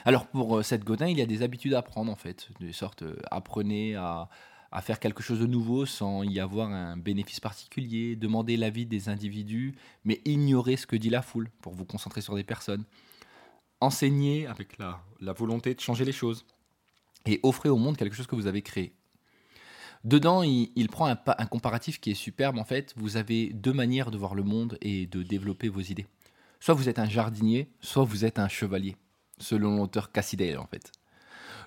Alors, 0.04 0.28
pour 0.28 0.64
cette 0.64 0.82
euh, 0.82 0.86
Godin, 0.86 1.08
il 1.08 1.18
y 1.18 1.22
a 1.22 1.26
des 1.26 1.42
habitudes 1.42 1.74
à 1.74 1.82
prendre 1.82 2.12
en 2.12 2.16
fait. 2.16 2.50
De 2.60 2.72
sorte, 2.72 3.04
apprenez 3.32 3.96
à 3.96 4.30
à 4.76 4.82
faire 4.82 5.00
quelque 5.00 5.24
chose 5.24 5.40
de 5.40 5.46
nouveau 5.46 5.86
sans 5.86 6.24
y 6.24 6.38
avoir 6.38 6.70
un 6.70 6.98
bénéfice 6.98 7.40
particulier, 7.40 8.18
demander 8.18 8.58
l'avis 8.58 8.86
des 8.86 9.08
individus, 9.08 9.74
mais 10.04 10.20
ignorer 10.26 10.76
ce 10.76 10.86
que 10.86 10.98
dit 10.98 11.10
la 11.10 11.22
foule 11.22 11.50
pour 11.62 11.74
vous 11.74 11.86
concentrer 11.86 12.20
sur 12.20 12.36
des 12.36 12.44
personnes. 12.44 12.84
Enseignez 13.80 14.48
avec 14.48 14.78
la, 14.78 15.02
volonté 15.32 15.74
de 15.74 15.80
changer 15.80 16.04
les 16.04 16.12
choses 16.12 16.46
et 17.26 17.40
offrez 17.42 17.70
au 17.70 17.78
monde 17.78 17.96
quelque 17.96 18.18
chose 18.18 18.28
que 18.28 18.36
vous 18.36 18.48
avez 18.48 18.62
créé. 18.62 18.94
Dedans, 20.04 20.44
il, 20.44 20.90
prend 20.90 21.08
un, 21.08 21.18
un, 21.26 21.46
comparatif 21.46 22.02
qui 22.02 22.12
est 22.12 22.16
superbe. 22.16 22.58
En 22.58 22.66
fait, 22.66 22.94
vous 22.98 23.16
avez 23.16 23.54
deux 23.54 23.74
manières 23.74 24.12
de 24.12 24.18
voir 24.18 24.36
le 24.36 24.44
monde 24.44 24.78
et 24.82 25.08
de 25.08 25.24
développer 25.24 25.70
vos 25.70 25.80
idées. 25.80 26.06
Soit 26.60 26.74
vous 26.74 26.90
êtes 26.90 27.00
un 27.00 27.08
jardinier, 27.08 27.70
soit 27.80 28.04
vous 28.04 28.26
êtes 28.26 28.40
un 28.40 28.50
chevalier, 28.50 28.98
selon 29.38 29.78
l'auteur 29.78 30.12
Cassidale 30.12 30.60
en 30.60 30.68
fait. 30.68 30.92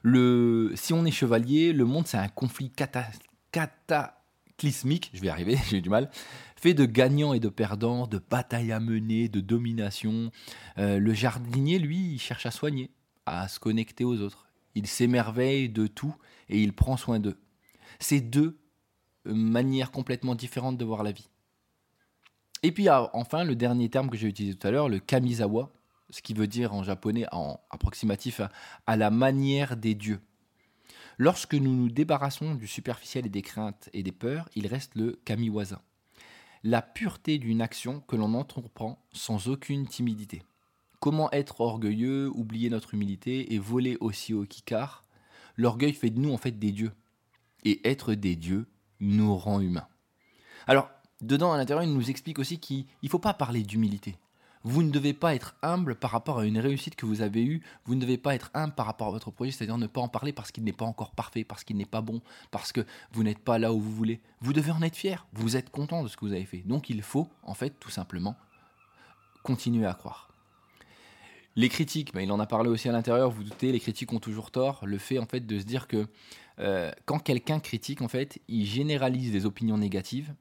Si 0.04 0.92
on 0.92 1.04
est 1.04 1.10
chevalier, 1.10 1.72
le 1.72 1.84
monde 1.84 2.06
c'est 2.06 2.18
un 2.18 2.28
conflit 2.28 2.70
cataclysmique, 3.50 5.10
je 5.14 5.20
vais 5.20 5.26
y 5.26 5.30
arriver, 5.30 5.56
j'ai 5.68 5.80
du 5.80 5.90
mal, 5.90 6.10
fait 6.56 6.74
de 6.74 6.84
gagnants 6.84 7.32
et 7.32 7.40
de 7.40 7.48
perdants, 7.48 8.06
de 8.06 8.20
batailles 8.30 8.72
à 8.72 8.80
mener, 8.80 9.28
de 9.28 9.40
domination. 9.40 10.30
Euh, 10.78 10.98
le 10.98 11.12
jardinier, 11.12 11.78
lui, 11.78 12.14
il 12.14 12.18
cherche 12.18 12.46
à 12.46 12.50
soigner, 12.50 12.90
à 13.26 13.48
se 13.48 13.58
connecter 13.58 14.04
aux 14.04 14.20
autres. 14.20 14.48
Il 14.74 14.86
s'émerveille 14.86 15.68
de 15.68 15.86
tout 15.86 16.14
et 16.48 16.62
il 16.62 16.72
prend 16.72 16.96
soin 16.96 17.18
d'eux. 17.18 17.38
C'est 17.98 18.20
deux 18.20 18.58
euh, 19.26 19.34
manières 19.34 19.90
complètement 19.90 20.34
différentes 20.34 20.78
de 20.78 20.84
voir 20.84 21.02
la 21.02 21.12
vie. 21.12 21.28
Et 22.62 22.72
puis 22.72 22.88
ah, 22.88 23.10
enfin, 23.12 23.44
le 23.44 23.54
dernier 23.54 23.88
terme 23.88 24.10
que 24.10 24.16
j'ai 24.16 24.26
utilisé 24.26 24.56
tout 24.56 24.66
à 24.66 24.70
l'heure, 24.70 24.88
le 24.88 24.98
kamizawa, 24.98 25.70
ce 26.10 26.22
qui 26.22 26.34
veut 26.34 26.46
dire 26.46 26.74
en 26.74 26.82
japonais, 26.82 27.26
en 27.32 27.60
approximatif, 27.70 28.40
à 28.86 28.96
la 28.96 29.10
manière 29.10 29.76
des 29.76 29.94
dieux. 29.94 30.20
Lorsque 31.18 31.54
nous 31.54 31.74
nous 31.74 31.88
débarrassons 31.88 32.54
du 32.54 32.66
superficiel 32.66 33.26
et 33.26 33.30
des 33.30 33.42
craintes 33.42 33.90
et 33.92 34.02
des 34.02 34.12
peurs, 34.12 34.48
il 34.54 34.66
reste 34.66 34.94
le 34.94 35.18
kamiwaza. 35.24 35.82
La 36.64 36.82
pureté 36.82 37.38
d'une 37.38 37.60
action 37.60 38.00
que 38.00 38.16
l'on 38.16 38.34
entreprend 38.34 39.04
sans 39.12 39.48
aucune 39.48 39.86
timidité. 39.86 40.42
Comment 41.00 41.30
être 41.32 41.60
orgueilleux, 41.60 42.28
oublier 42.28 42.70
notre 42.70 42.94
humilité 42.94 43.52
et 43.54 43.58
voler 43.58 43.96
aussi 44.00 44.34
au 44.34 44.44
kikar? 44.44 45.04
L'orgueil 45.56 45.92
fait 45.92 46.10
de 46.10 46.20
nous 46.20 46.32
en 46.32 46.38
fait 46.38 46.58
des 46.58 46.72
dieux. 46.72 46.92
Et 47.64 47.88
être 47.88 48.14
des 48.14 48.36
dieux 48.36 48.66
nous 49.00 49.36
rend 49.36 49.60
humains. 49.60 49.88
Alors, 50.66 50.90
dedans, 51.20 51.52
à 51.52 51.56
l'intérieur, 51.56 51.84
il 51.84 51.92
nous 51.92 52.10
explique 52.10 52.38
aussi 52.38 52.58
qu'il 52.58 52.86
ne 53.02 53.08
faut 53.08 53.18
pas 53.18 53.34
parler 53.34 53.62
d'humilité. 53.62 54.16
Vous 54.70 54.82
ne 54.82 54.90
devez 54.90 55.14
pas 55.14 55.34
être 55.34 55.56
humble 55.62 55.94
par 55.94 56.10
rapport 56.10 56.40
à 56.40 56.44
une 56.44 56.58
réussite 56.58 56.94
que 56.94 57.06
vous 57.06 57.22
avez 57.22 57.42
eue. 57.42 57.62
Vous 57.86 57.94
ne 57.94 58.02
devez 58.02 58.18
pas 58.18 58.34
être 58.34 58.50
humble 58.52 58.74
par 58.74 58.84
rapport 58.84 59.06
à 59.06 59.10
votre 59.12 59.30
projet, 59.30 59.50
c'est-à-dire 59.50 59.78
ne 59.78 59.86
pas 59.86 60.02
en 60.02 60.08
parler 60.08 60.30
parce 60.30 60.52
qu'il 60.52 60.62
n'est 60.62 60.74
pas 60.74 60.84
encore 60.84 61.12
parfait, 61.12 61.42
parce 61.42 61.64
qu'il 61.64 61.78
n'est 61.78 61.86
pas 61.86 62.02
bon, 62.02 62.20
parce 62.50 62.70
que 62.70 62.84
vous 63.12 63.22
n'êtes 63.22 63.38
pas 63.38 63.58
là 63.58 63.72
où 63.72 63.80
vous 63.80 63.90
voulez. 63.90 64.20
Vous 64.42 64.52
devez 64.52 64.70
en 64.70 64.82
être 64.82 64.94
fier. 64.94 65.26
Vous 65.32 65.56
êtes 65.56 65.70
content 65.70 66.02
de 66.02 66.08
ce 66.08 66.18
que 66.18 66.26
vous 66.26 66.34
avez 66.34 66.44
fait. 66.44 66.58
Donc 66.66 66.90
il 66.90 67.00
faut, 67.00 67.30
en 67.44 67.54
fait, 67.54 67.80
tout 67.80 67.88
simplement, 67.88 68.36
continuer 69.42 69.86
à 69.86 69.94
croire. 69.94 70.28
Les 71.56 71.70
critiques, 71.70 72.12
ben, 72.12 72.20
il 72.20 72.30
en 72.30 72.38
a 72.38 72.46
parlé 72.46 72.68
aussi 72.68 72.90
à 72.90 72.92
l'intérieur, 72.92 73.30
vous, 73.30 73.44
doutez, 73.44 73.72
les 73.72 73.80
critiques 73.80 74.12
ont 74.12 74.20
toujours 74.20 74.50
tort. 74.50 74.84
Le 74.84 74.98
fait 74.98 75.18
en 75.18 75.24
fait 75.24 75.46
de 75.46 75.58
se 75.58 75.64
dire 75.64 75.88
que 75.88 76.06
euh, 76.58 76.92
quand 77.06 77.20
quelqu'un 77.20 77.58
critique, 77.58 78.02
en 78.02 78.08
fait, 78.08 78.38
il 78.48 78.66
généralise 78.66 79.32
des 79.32 79.46
opinions 79.46 79.78
négatives 79.78 80.34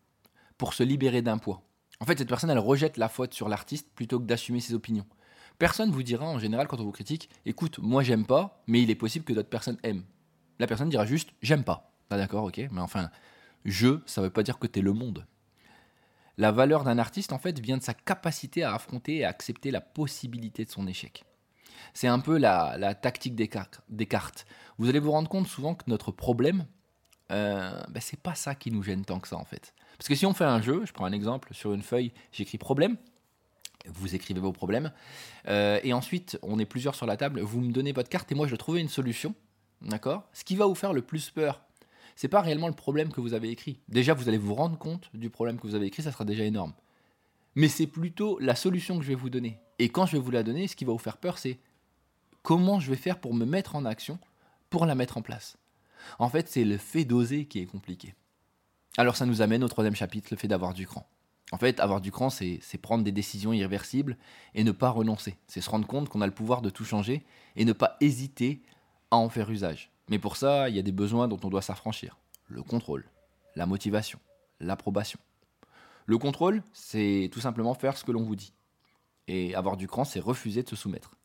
pour 0.57 0.73
se 0.73 0.83
libérer 0.83 1.21
d'un 1.21 1.37
poids. 1.37 1.61
En 1.99 2.05
fait, 2.05 2.17
cette 2.17 2.29
personne, 2.29 2.49
elle 2.49 2.59
rejette 2.59 2.97
la 2.97 3.09
faute 3.09 3.33
sur 3.33 3.49
l'artiste 3.49 3.89
plutôt 3.95 4.19
que 4.19 4.25
d'assumer 4.25 4.59
ses 4.59 4.73
opinions. 4.73 5.05
Personne 5.57 5.91
vous 5.91 6.03
dira 6.03 6.25
en 6.25 6.37
général 6.37 6.67
quand 6.67 6.79
on 6.79 6.83
vous 6.83 6.91
critique, 6.91 7.29
écoute, 7.45 7.79
moi 7.79 8.03
j'aime 8.03 8.25
pas, 8.25 8.61
mais 8.67 8.81
il 8.81 8.91
est 8.91 8.95
possible 8.95 9.25
que 9.25 9.33
d'autres 9.33 9.49
personnes 9.49 9.79
aiment. 9.81 10.03
La 10.59 10.67
personne 10.67 10.89
dira 10.89 11.05
juste, 11.05 11.31
j'aime 11.41 11.63
pas. 11.63 11.91
Ah, 12.09 12.17
d'accord, 12.17 12.43
ok, 12.45 12.61
mais 12.71 12.81
enfin, 12.81 13.09
je, 13.65 13.99
ça 14.05 14.21
veut 14.21 14.29
pas 14.29 14.43
dire 14.43 14.59
que 14.59 14.67
tu 14.67 14.79
es 14.79 14.81
le 14.81 14.93
monde. 14.93 15.25
La 16.37 16.51
valeur 16.51 16.83
d'un 16.83 16.99
artiste, 16.99 17.33
en 17.33 17.39
fait, 17.39 17.59
vient 17.59 17.77
de 17.77 17.83
sa 17.83 17.95
capacité 17.95 18.63
à 18.63 18.75
affronter 18.75 19.17
et 19.17 19.25
à 19.25 19.29
accepter 19.29 19.71
la 19.71 19.81
possibilité 19.81 20.65
de 20.65 20.69
son 20.69 20.85
échec. 20.85 21.25
C'est 21.93 22.07
un 22.07 22.19
peu 22.19 22.37
la, 22.37 22.93
tactique 22.93 23.35
des, 23.35 23.47
cartes. 23.47 24.45
Vous 24.77 24.87
allez 24.87 24.99
vous 24.99 25.11
rendre 25.11 25.29
compte 25.29 25.47
souvent 25.47 25.73
que 25.73 25.85
notre 25.87 26.11
problème, 26.11 26.67
euh, 27.31 27.81
ben, 27.89 27.99
c'est 27.99 28.19
pas 28.19 28.35
ça 28.35 28.53
qui 28.53 28.69
nous 28.71 28.83
gêne 28.83 29.03
tant 29.03 29.19
que 29.19 29.27
ça, 29.27 29.37
en 29.37 29.45
fait. 29.45 29.73
Parce 29.97 30.07
que 30.07 30.15
si 30.15 30.25
on 30.25 30.33
fait 30.33 30.45
un 30.45 30.61
jeu, 30.61 30.85
je 30.85 30.93
prends 30.93 31.05
un 31.05 31.11
exemple, 31.11 31.53
sur 31.53 31.73
une 31.73 31.81
feuille, 31.81 32.11
j'écris 32.31 32.57
problème, 32.57 32.97
vous 33.87 34.15
écrivez 34.15 34.39
vos 34.39 34.51
problèmes, 34.51 34.91
euh, 35.47 35.79
et 35.83 35.93
ensuite 35.93 36.37
on 36.41 36.59
est 36.59 36.65
plusieurs 36.65 36.95
sur 36.95 37.05
la 37.05 37.17
table, 37.17 37.39
vous 37.41 37.61
me 37.61 37.71
donnez 37.71 37.93
votre 37.93 38.09
carte 38.09 38.31
et 38.31 38.35
moi 38.35 38.47
je 38.47 38.51
vais 38.51 38.57
trouver 38.57 38.81
une 38.81 38.89
solution, 38.89 39.33
d'accord? 39.81 40.27
Ce 40.33 40.43
qui 40.43 40.55
va 40.55 40.65
vous 40.65 40.75
faire 40.75 40.93
le 40.93 41.01
plus 41.01 41.29
peur, 41.29 41.61
c'est 42.15 42.27
pas 42.27 42.41
réellement 42.41 42.67
le 42.67 42.73
problème 42.73 43.11
que 43.11 43.21
vous 43.21 43.35
avez 43.35 43.49
écrit. 43.49 43.79
Déjà, 43.89 44.15
vous 44.15 44.27
allez 44.27 44.39
vous 44.39 44.55
rendre 44.55 44.77
compte 44.77 45.09
du 45.13 45.29
problème 45.29 45.59
que 45.59 45.67
vous 45.67 45.75
avez 45.75 45.85
écrit, 45.85 46.01
ça 46.01 46.11
sera 46.11 46.25
déjà 46.25 46.43
énorme. 46.43 46.73
Mais 47.53 47.67
c'est 47.67 47.87
plutôt 47.87 48.39
la 48.39 48.55
solution 48.55 48.97
que 48.97 49.03
je 49.03 49.09
vais 49.09 49.15
vous 49.15 49.29
donner. 49.29 49.59
Et 49.77 49.89
quand 49.89 50.07
je 50.07 50.13
vais 50.13 50.21
vous 50.21 50.31
la 50.31 50.43
donner, 50.43 50.67
ce 50.67 50.75
qui 50.75 50.83
va 50.83 50.93
vous 50.93 50.97
faire 50.97 51.17
peur, 51.17 51.37
c'est 51.37 51.59
comment 52.41 52.79
je 52.79 52.89
vais 52.89 52.97
faire 52.97 53.19
pour 53.19 53.35
me 53.35 53.45
mettre 53.45 53.75
en 53.75 53.85
action 53.85 54.19
pour 54.69 54.85
la 54.85 54.95
mettre 54.95 55.17
en 55.17 55.21
place. 55.21 55.57
En 56.19 56.29
fait, 56.29 56.47
c'est 56.47 56.63
le 56.63 56.77
fait 56.77 57.05
d'oser 57.05 57.45
qui 57.45 57.59
est 57.59 57.65
compliqué. 57.65 58.15
Alors 58.97 59.15
ça 59.15 59.27
nous 59.27 59.43
amène 59.43 59.63
au 59.63 59.67
troisième 59.67 59.95
chapitre, 59.95 60.29
le 60.31 60.37
fait 60.37 60.47
d'avoir 60.47 60.73
du 60.73 60.87
cran. 60.87 61.07
En 61.51 61.57
fait, 61.57 61.79
avoir 61.79 62.01
du 62.01 62.11
cran, 62.11 62.29
c'est 62.29 62.59
prendre 62.81 63.03
des 63.03 63.11
décisions 63.11 63.53
irréversibles 63.53 64.17
et 64.55 64.63
ne 64.63 64.71
pas 64.71 64.89
renoncer. 64.89 65.37
C'est 65.47 65.61
se 65.61 65.69
rendre 65.69 65.87
compte 65.87 66.09
qu'on 66.09 66.21
a 66.21 66.25
le 66.25 66.33
pouvoir 66.33 66.61
de 66.61 66.69
tout 66.69 66.83
changer 66.83 67.23
et 67.55 67.63
ne 67.63 67.73
pas 67.73 67.95
hésiter 68.01 68.61
à 69.11 69.17
en 69.17 69.29
faire 69.29 69.49
usage. 69.49 69.91
Mais 70.09 70.19
pour 70.19 70.35
ça, 70.35 70.67
il 70.67 70.75
y 70.75 70.79
a 70.79 70.81
des 70.81 70.91
besoins 70.91 71.27
dont 71.27 71.39
on 71.43 71.49
doit 71.49 71.61
s'affranchir. 71.61 72.17
Le 72.47 72.63
contrôle, 72.63 73.05
la 73.55 73.65
motivation, 73.65 74.19
l'approbation. 74.59 75.19
Le 76.05 76.17
contrôle, 76.17 76.63
c'est 76.73 77.29
tout 77.31 77.39
simplement 77.39 77.75
faire 77.75 77.97
ce 77.97 78.03
que 78.03 78.11
l'on 78.11 78.23
vous 78.23 78.35
dit. 78.35 78.53
Et 79.27 79.53
avoir 79.55 79.77
du 79.77 79.87
cran, 79.87 80.05
c'est 80.05 80.19
refuser 80.19 80.63
de 80.63 80.69
se 80.69 80.75
soumettre. 80.75 81.16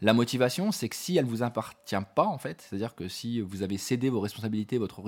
La 0.00 0.12
motivation, 0.12 0.70
c'est 0.70 0.88
que 0.88 0.94
si 0.94 1.16
elle 1.16 1.24
ne 1.24 1.30
vous 1.30 1.42
appartient 1.42 1.96
pas, 2.14 2.24
en 2.24 2.38
fait, 2.38 2.62
c'est-à-dire 2.62 2.94
que 2.94 3.08
si 3.08 3.40
vous 3.40 3.62
avez 3.62 3.78
cédé 3.78 4.10
vos 4.10 4.20
responsabilités, 4.20 4.78
votre, 4.78 5.02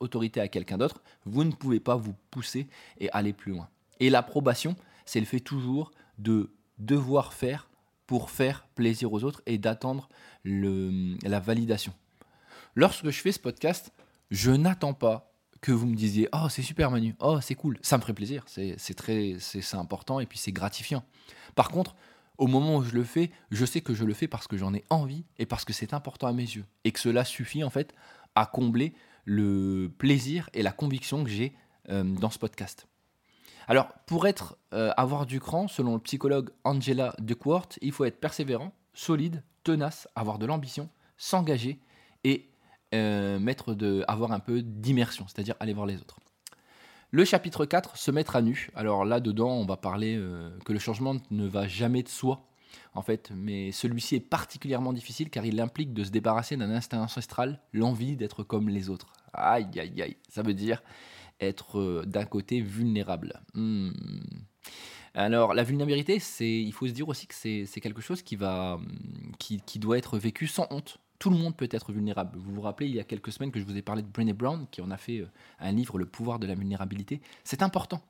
autorité 0.00 0.40
à 0.40 0.48
quelqu'un 0.48 0.78
d'autre, 0.78 1.02
vous 1.24 1.44
ne 1.44 1.52
pouvez 1.52 1.78
pas 1.78 1.94
vous 1.94 2.14
pousser 2.30 2.66
et 2.98 3.08
aller 3.10 3.32
plus 3.32 3.52
loin. 3.52 3.68
Et 4.00 4.10
l'approbation, 4.10 4.74
c'est 5.04 5.20
le 5.20 5.26
fait 5.26 5.38
toujours 5.38 5.92
de 6.18 6.50
devoir 6.78 7.32
faire 7.32 7.68
pour 8.06 8.30
faire 8.30 8.66
plaisir 8.74 9.12
aux 9.12 9.22
autres 9.22 9.40
et 9.46 9.56
d'attendre 9.56 10.08
la 10.44 11.38
validation. 11.38 11.94
Lorsque 12.74 13.10
je 13.10 13.20
fais 13.20 13.30
ce 13.30 13.38
podcast, 13.38 13.92
je 14.32 14.50
n'attends 14.50 14.94
pas 14.94 15.32
que 15.60 15.70
vous 15.70 15.86
me 15.86 15.94
disiez 15.94 16.28
Oh, 16.32 16.48
c'est 16.50 16.62
super 16.62 16.90
Manu, 16.90 17.14
oh, 17.20 17.40
c'est 17.40 17.54
cool, 17.54 17.78
ça 17.82 17.96
me 17.96 18.02
ferait 18.02 18.12
plaisir, 18.14 18.44
c'est 18.48 18.94
très 18.96 19.36
c'est 19.38 19.76
important 19.76 20.18
et 20.18 20.26
puis 20.26 20.38
c'est 20.38 20.52
gratifiant. 20.52 21.04
Par 21.54 21.68
contre, 21.68 21.94
au 22.38 22.46
moment 22.46 22.76
où 22.76 22.82
je 22.82 22.94
le 22.94 23.04
fais, 23.04 23.30
je 23.50 23.64
sais 23.64 23.80
que 23.80 23.94
je 23.94 24.04
le 24.04 24.14
fais 24.14 24.28
parce 24.28 24.46
que 24.48 24.56
j'en 24.56 24.74
ai 24.74 24.84
envie 24.90 25.24
et 25.38 25.46
parce 25.46 25.64
que 25.64 25.72
c'est 25.72 25.94
important 25.94 26.26
à 26.26 26.32
mes 26.32 26.42
yeux. 26.42 26.64
Et 26.84 26.92
que 26.92 27.00
cela 27.00 27.24
suffit 27.24 27.64
en 27.64 27.70
fait 27.70 27.94
à 28.34 28.46
combler 28.46 28.94
le 29.24 29.90
plaisir 29.98 30.50
et 30.52 30.62
la 30.62 30.72
conviction 30.72 31.24
que 31.24 31.30
j'ai 31.30 31.54
euh, 31.90 32.02
dans 32.02 32.30
ce 32.30 32.38
podcast. 32.38 32.86
Alors, 33.66 33.88
pour 34.06 34.26
être, 34.26 34.58
euh, 34.74 34.92
avoir 34.96 35.26
du 35.26 35.40
cran, 35.40 35.68
selon 35.68 35.94
le 35.94 36.00
psychologue 36.00 36.50
Angela 36.64 37.14
Duckworth, 37.18 37.78
il 37.80 37.92
faut 37.92 38.04
être 38.04 38.20
persévérant, 38.20 38.72
solide, 38.92 39.42
tenace, 39.62 40.06
avoir 40.14 40.38
de 40.38 40.46
l'ambition, 40.46 40.90
s'engager 41.16 41.80
et 42.24 42.50
euh, 42.94 43.38
mettre 43.38 43.74
de, 43.74 44.04
avoir 44.06 44.32
un 44.32 44.40
peu 44.40 44.60
d'immersion, 44.60 45.26
c'est-à-dire 45.26 45.54
aller 45.60 45.72
voir 45.72 45.86
les 45.86 45.96
autres. 45.96 46.18
Le 47.14 47.24
chapitre 47.24 47.64
4, 47.64 47.96
se 47.96 48.10
mettre 48.10 48.34
à 48.34 48.42
nu. 48.42 48.70
Alors 48.74 49.04
là-dedans, 49.04 49.52
on 49.52 49.64
va 49.64 49.76
parler 49.76 50.16
euh, 50.18 50.50
que 50.64 50.72
le 50.72 50.80
changement 50.80 51.14
ne 51.30 51.46
va 51.46 51.68
jamais 51.68 52.02
de 52.02 52.08
soi, 52.08 52.44
en 52.92 53.02
fait, 53.02 53.30
mais 53.32 53.70
celui-ci 53.70 54.16
est 54.16 54.20
particulièrement 54.20 54.92
difficile 54.92 55.30
car 55.30 55.46
il 55.46 55.60
implique 55.60 55.94
de 55.94 56.02
se 56.02 56.10
débarrasser 56.10 56.56
d'un 56.56 56.72
instinct 56.72 57.00
ancestral, 57.00 57.60
l'envie 57.72 58.16
d'être 58.16 58.42
comme 58.42 58.68
les 58.68 58.90
autres. 58.90 59.12
Aïe, 59.32 59.68
aïe, 59.78 60.02
aïe. 60.02 60.16
Ça 60.28 60.42
veut 60.42 60.54
dire 60.54 60.82
être 61.38 61.78
euh, 61.78 62.02
d'un 62.04 62.24
côté 62.24 62.60
vulnérable. 62.60 63.40
Hmm. 63.54 63.92
Alors 65.14 65.54
la 65.54 65.62
vulnérabilité, 65.62 66.18
c'est, 66.18 66.50
il 66.50 66.72
faut 66.72 66.88
se 66.88 66.92
dire 66.92 67.08
aussi 67.08 67.28
que 67.28 67.34
c'est, 67.36 67.80
quelque 67.80 68.02
chose 68.02 68.22
qui, 68.22 68.34
va, 68.34 68.80
qui, 69.38 69.60
qui 69.60 69.78
doit 69.78 69.98
être 69.98 70.18
vécu 70.18 70.48
sans 70.48 70.66
honte 70.70 70.98
tout 71.18 71.30
le 71.30 71.36
monde 71.36 71.56
peut 71.56 71.68
être 71.70 71.92
vulnérable. 71.92 72.36
Vous 72.36 72.54
vous 72.54 72.60
rappelez, 72.60 72.88
il 72.88 72.94
y 72.94 73.00
a 73.00 73.04
quelques 73.04 73.32
semaines 73.32 73.52
que 73.52 73.60
je 73.60 73.64
vous 73.64 73.76
ai 73.76 73.82
parlé 73.82 74.02
de 74.02 74.08
Brené 74.08 74.32
Brown, 74.32 74.66
qui 74.70 74.80
en 74.80 74.90
a 74.90 74.96
fait 74.96 75.20
euh, 75.20 75.30
un 75.60 75.72
livre, 75.72 75.98
Le 75.98 76.06
pouvoir 76.06 76.38
de 76.38 76.46
la 76.46 76.54
vulnérabilité. 76.54 77.20
C'est 77.44 77.62
important. 77.62 78.02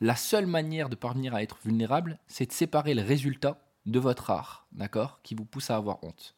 La 0.00 0.16
seule 0.16 0.46
manière 0.46 0.88
de 0.88 0.96
parvenir 0.96 1.34
à 1.34 1.42
être 1.42 1.58
vulnérable, 1.64 2.18
c'est 2.26 2.46
de 2.46 2.52
séparer 2.52 2.94
le 2.94 3.02
résultat 3.02 3.58
de 3.86 3.98
votre 3.98 4.30
art, 4.30 4.66
d'accord, 4.72 5.20
qui 5.22 5.34
vous 5.34 5.44
pousse 5.44 5.70
à 5.70 5.76
avoir 5.76 6.02
honte. 6.02 6.34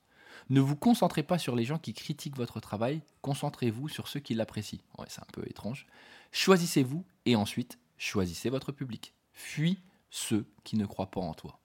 Ne 0.51 0.61
vous 0.61 0.77
concentrez 0.77 1.23
pas 1.23 1.39
sur 1.39 1.57
les 1.57 1.65
gens 1.65 1.79
qui 1.79 1.95
critiquent 1.95 2.37
votre 2.37 2.61
travail, 2.61 3.03
concentrez-vous 3.23 3.89
sur 3.89 4.09
ceux 4.09 4.21
qui 4.21 4.35
l'apprécient. 4.35 4.81
C'est 5.09 5.23
un 5.23 5.27
peu 5.33 5.43
étrange. 5.49 5.87
Choisissez-vous 6.33 7.05
et 7.25 7.37
ensuite 7.37 7.79
choisissez 7.97 8.51
votre 8.51 8.73
public. 8.73 9.15
Fuis 9.33 9.79
ceux 10.11 10.47
qui 10.65 10.77
ne 10.77 10.87
croient 10.87 11.11
pas 11.11 11.21
en 11.21 11.35
toi. 11.35 11.59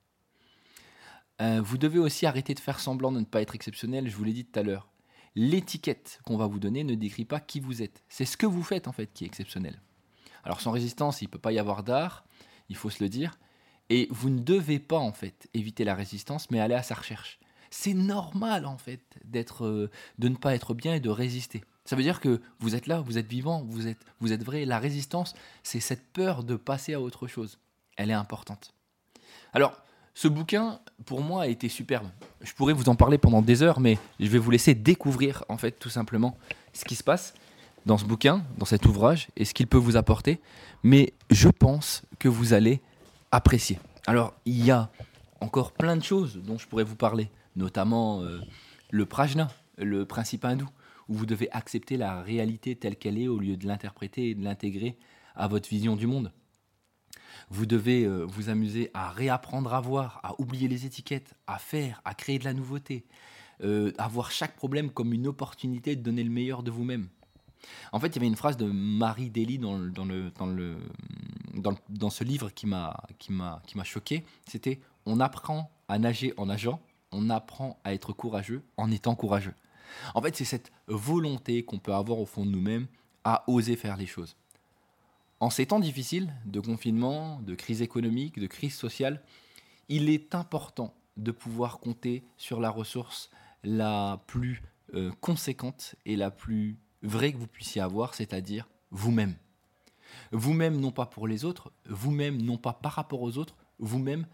Euh, 1.42 1.60
vous 1.60 1.76
devez 1.76 1.98
aussi 1.98 2.24
arrêter 2.24 2.54
de 2.54 2.60
faire 2.60 2.78
semblant 2.78 3.10
de 3.10 3.18
ne 3.18 3.24
pas 3.24 3.42
être 3.42 3.54
exceptionnel, 3.54 4.08
je 4.08 4.16
vous 4.16 4.24
l'ai 4.24 4.32
dit 4.32 4.44
tout 4.44 4.58
à 4.58 4.62
l'heure. 4.62 4.88
L'étiquette 5.34 6.20
qu'on 6.24 6.36
va 6.36 6.46
vous 6.46 6.60
donner 6.60 6.84
ne 6.84 6.94
décrit 6.94 7.24
pas 7.24 7.40
qui 7.40 7.58
vous 7.58 7.82
êtes. 7.82 8.04
C'est 8.08 8.26
ce 8.26 8.36
que 8.36 8.46
vous 8.46 8.62
faites 8.62 8.86
en 8.86 8.92
fait 8.92 9.12
qui 9.12 9.24
est 9.24 9.26
exceptionnel. 9.26 9.80
Alors 10.44 10.60
sans 10.60 10.70
résistance, 10.70 11.20
il 11.20 11.24
ne 11.24 11.30
peut 11.30 11.38
pas 11.38 11.52
y 11.52 11.58
avoir 11.58 11.82
d'art, 11.82 12.24
il 12.68 12.76
faut 12.76 12.90
se 12.90 13.02
le 13.02 13.08
dire. 13.08 13.38
Et 13.90 14.06
vous 14.10 14.30
ne 14.30 14.38
devez 14.38 14.78
pas 14.78 14.98
en 14.98 15.12
fait 15.12 15.48
éviter 15.52 15.84
la 15.84 15.94
résistance, 15.94 16.50
mais 16.50 16.60
aller 16.60 16.74
à 16.74 16.82
sa 16.82 16.94
recherche. 16.94 17.40
C'est 17.70 17.94
normal 17.94 18.66
en 18.66 18.78
fait 18.78 19.02
d'être, 19.24 19.64
euh, 19.64 19.90
de 20.18 20.28
ne 20.28 20.36
pas 20.36 20.54
être 20.54 20.74
bien 20.74 20.94
et 20.94 21.00
de 21.00 21.10
résister. 21.10 21.64
Ça 21.84 21.96
veut 21.96 22.02
dire 22.02 22.20
que 22.20 22.40
vous 22.60 22.76
êtes 22.76 22.86
là, 22.86 23.00
vous 23.00 23.18
êtes 23.18 23.26
vivant, 23.26 23.64
vous 23.66 23.88
êtes, 23.88 23.98
vous 24.20 24.32
êtes 24.32 24.44
vrai. 24.44 24.64
La 24.64 24.78
résistance, 24.78 25.34
c'est 25.64 25.80
cette 25.80 26.12
peur 26.12 26.44
de 26.44 26.54
passer 26.54 26.94
à 26.94 27.00
autre 27.00 27.26
chose. 27.26 27.58
Elle 27.96 28.10
est 28.10 28.14
importante. 28.14 28.74
Alors, 29.52 29.82
ce 30.14 30.28
bouquin, 30.28 30.80
pour 31.04 31.22
moi, 31.22 31.42
a 31.42 31.46
été 31.46 31.68
superbe. 31.68 32.06
Je 32.42 32.52
pourrais 32.52 32.74
vous 32.74 32.88
en 32.88 32.94
parler 32.94 33.18
pendant 33.18 33.42
des 33.42 33.62
heures, 33.62 33.80
mais 33.80 33.98
je 34.20 34.28
vais 34.28 34.38
vous 34.38 34.50
laisser 34.50 34.74
découvrir, 34.74 35.44
en 35.48 35.56
fait, 35.56 35.72
tout 35.72 35.90
simplement, 35.90 36.36
ce 36.72 36.84
qui 36.84 36.94
se 36.94 37.04
passe. 37.04 37.34
dans 37.84 37.98
ce 37.98 38.04
bouquin, 38.04 38.44
dans 38.58 38.64
cet 38.64 38.86
ouvrage, 38.86 39.26
et 39.36 39.44
ce 39.44 39.54
qu'il 39.54 39.66
peut 39.66 39.78
vous 39.78 39.96
apporter, 39.96 40.40
mais 40.84 41.14
je 41.30 41.48
pense 41.48 42.02
que 42.20 42.28
vous 42.28 42.52
allez 42.52 42.80
apprécier. 43.32 43.80
Alors, 44.06 44.34
il 44.44 44.64
y 44.64 44.70
a 44.70 44.88
encore 45.40 45.72
plein 45.72 45.96
de 45.96 46.04
choses 46.04 46.40
dont 46.44 46.58
je 46.58 46.68
pourrais 46.68 46.84
vous 46.84 46.94
parler, 46.94 47.28
notamment 47.56 48.22
euh, 48.22 48.40
le 48.90 49.04
prajna, 49.04 49.48
le 49.78 50.04
principe 50.04 50.44
hindou, 50.44 50.68
où 51.08 51.14
vous 51.14 51.26
devez 51.26 51.50
accepter 51.50 51.96
la 51.96 52.22
réalité 52.22 52.76
telle 52.76 52.96
qu'elle 52.96 53.18
est 53.18 53.28
au 53.28 53.38
lieu 53.38 53.56
de 53.56 53.66
l'interpréter 53.66 54.30
et 54.30 54.34
de 54.34 54.44
l'intégrer 54.44 54.96
à 55.34 55.48
votre 55.48 55.68
vision 55.68 55.96
du 55.96 56.06
monde. 56.06 56.30
Vous 57.52 57.66
devez 57.66 58.04
euh, 58.04 58.24
vous 58.24 58.48
amuser 58.48 58.90
à 58.94 59.10
réapprendre 59.10 59.74
à 59.74 59.80
voir, 59.82 60.20
à 60.22 60.40
oublier 60.40 60.68
les 60.68 60.86
étiquettes, 60.86 61.34
à 61.46 61.58
faire, 61.58 62.00
à 62.06 62.14
créer 62.14 62.38
de 62.38 62.44
la 62.44 62.54
nouveauté, 62.54 63.04
euh, 63.62 63.92
à 63.98 64.08
voir 64.08 64.30
chaque 64.30 64.56
problème 64.56 64.90
comme 64.90 65.12
une 65.12 65.26
opportunité 65.26 65.94
de 65.94 66.00
donner 66.00 66.24
le 66.24 66.30
meilleur 66.30 66.62
de 66.62 66.70
vous-même. 66.70 67.08
En 67.92 68.00
fait, 68.00 68.06
il 68.06 68.14
y 68.14 68.18
avait 68.20 68.26
une 68.26 68.36
phrase 68.36 68.56
de 68.56 68.64
Marie 68.64 69.28
Daly 69.28 69.58
dans, 69.58 69.78
dans, 69.78 70.06
le, 70.06 70.30
dans, 70.30 70.46
le, 70.46 70.78
dans, 71.52 71.74
dans 71.90 72.08
ce 72.08 72.24
livre 72.24 72.48
qui 72.48 72.66
m'a 72.66 72.96
choqué. 73.84 74.24
C'était 74.48 74.80
On 75.04 75.20
apprend 75.20 75.70
à 75.88 75.98
nager 75.98 76.32
en 76.38 76.46
nageant, 76.46 76.80
on 77.12 77.28
apprend 77.28 77.78
à 77.84 77.92
être 77.92 78.14
courageux 78.14 78.62
en 78.78 78.90
étant 78.90 79.14
courageux. 79.14 79.54
En 80.14 80.22
fait, 80.22 80.34
c'est 80.34 80.46
cette 80.46 80.72
volonté 80.86 81.66
qu'on 81.66 81.78
peut 81.78 81.92
avoir 81.92 82.18
au 82.18 82.24
fond 82.24 82.46
de 82.46 82.50
nous-mêmes 82.50 82.86
à 83.24 83.44
oser 83.46 83.76
faire 83.76 83.98
les 83.98 84.06
choses. 84.06 84.36
En 85.42 85.50
ces 85.50 85.66
temps 85.66 85.80
difficiles 85.80 86.32
de 86.46 86.60
confinement, 86.60 87.40
de 87.40 87.56
crise 87.56 87.82
économique, 87.82 88.38
de 88.38 88.46
crise 88.46 88.76
sociale, 88.76 89.20
il 89.88 90.08
est 90.08 90.36
important 90.36 90.94
de 91.16 91.32
pouvoir 91.32 91.80
compter 91.80 92.22
sur 92.36 92.60
la 92.60 92.70
ressource 92.70 93.28
la 93.64 94.22
plus 94.28 94.62
euh, 94.94 95.10
conséquente 95.20 95.96
et 96.06 96.14
la 96.14 96.30
plus 96.30 96.78
vraie 97.02 97.32
que 97.32 97.38
vous 97.38 97.48
puissiez 97.48 97.80
avoir, 97.80 98.14
c'est-à-dire 98.14 98.68
vous-même. 98.92 99.34
Vous-même 100.30 100.78
non 100.78 100.92
pas 100.92 101.06
pour 101.06 101.26
les 101.26 101.44
autres, 101.44 101.72
vous-même 101.88 102.40
non 102.40 102.56
pas 102.56 102.74
par 102.74 102.92
rapport 102.92 103.22
aux 103.22 103.36
autres, 103.36 103.56
vous-même 103.80 104.28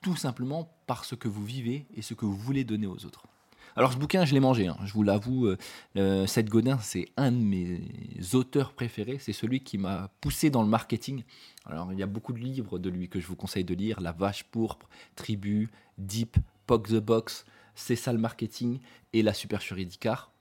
tout 0.00 0.16
simplement 0.16 0.74
par 0.86 1.04
ce 1.04 1.14
que 1.14 1.28
vous 1.28 1.44
vivez 1.44 1.86
et 1.92 2.00
ce 2.00 2.14
que 2.14 2.24
vous 2.24 2.38
voulez 2.38 2.64
donner 2.64 2.86
aux 2.86 3.04
autres. 3.04 3.26
Alors 3.74 3.92
ce 3.92 3.96
bouquin, 3.96 4.24
je 4.24 4.34
l'ai 4.34 4.40
mangé, 4.40 4.66
hein. 4.66 4.76
je 4.84 4.92
vous 4.92 5.02
l'avoue, 5.02 5.46
euh, 5.46 5.56
euh, 5.96 6.26
Seth 6.26 6.48
Godin, 6.48 6.78
c'est 6.78 7.08
un 7.16 7.32
de 7.32 7.38
mes 7.38 7.80
auteurs 8.34 8.74
préférés, 8.74 9.18
c'est 9.18 9.32
celui 9.32 9.60
qui 9.60 9.78
m'a 9.78 10.10
poussé 10.20 10.50
dans 10.50 10.62
le 10.62 10.68
marketing. 10.68 11.24
Alors 11.64 11.92
il 11.92 11.98
y 11.98 12.02
a 12.02 12.06
beaucoup 12.06 12.34
de 12.34 12.38
livres 12.38 12.78
de 12.78 12.90
lui 12.90 13.08
que 13.08 13.18
je 13.18 13.26
vous 13.26 13.36
conseille 13.36 13.64
de 13.64 13.74
lire, 13.74 14.00
La 14.00 14.12
Vache 14.12 14.44
Pourpre, 14.44 14.88
Tribu, 15.16 15.70
Deep, 15.96 16.36
Pog 16.66 16.86
the 16.88 17.00
Box, 17.00 17.46
C'est 17.74 17.96
ça 17.96 18.12
le 18.12 18.18
marketing 18.18 18.78
et 19.14 19.22
La 19.22 19.32
Supercherie 19.32 19.86
d'Icar. 19.86 20.32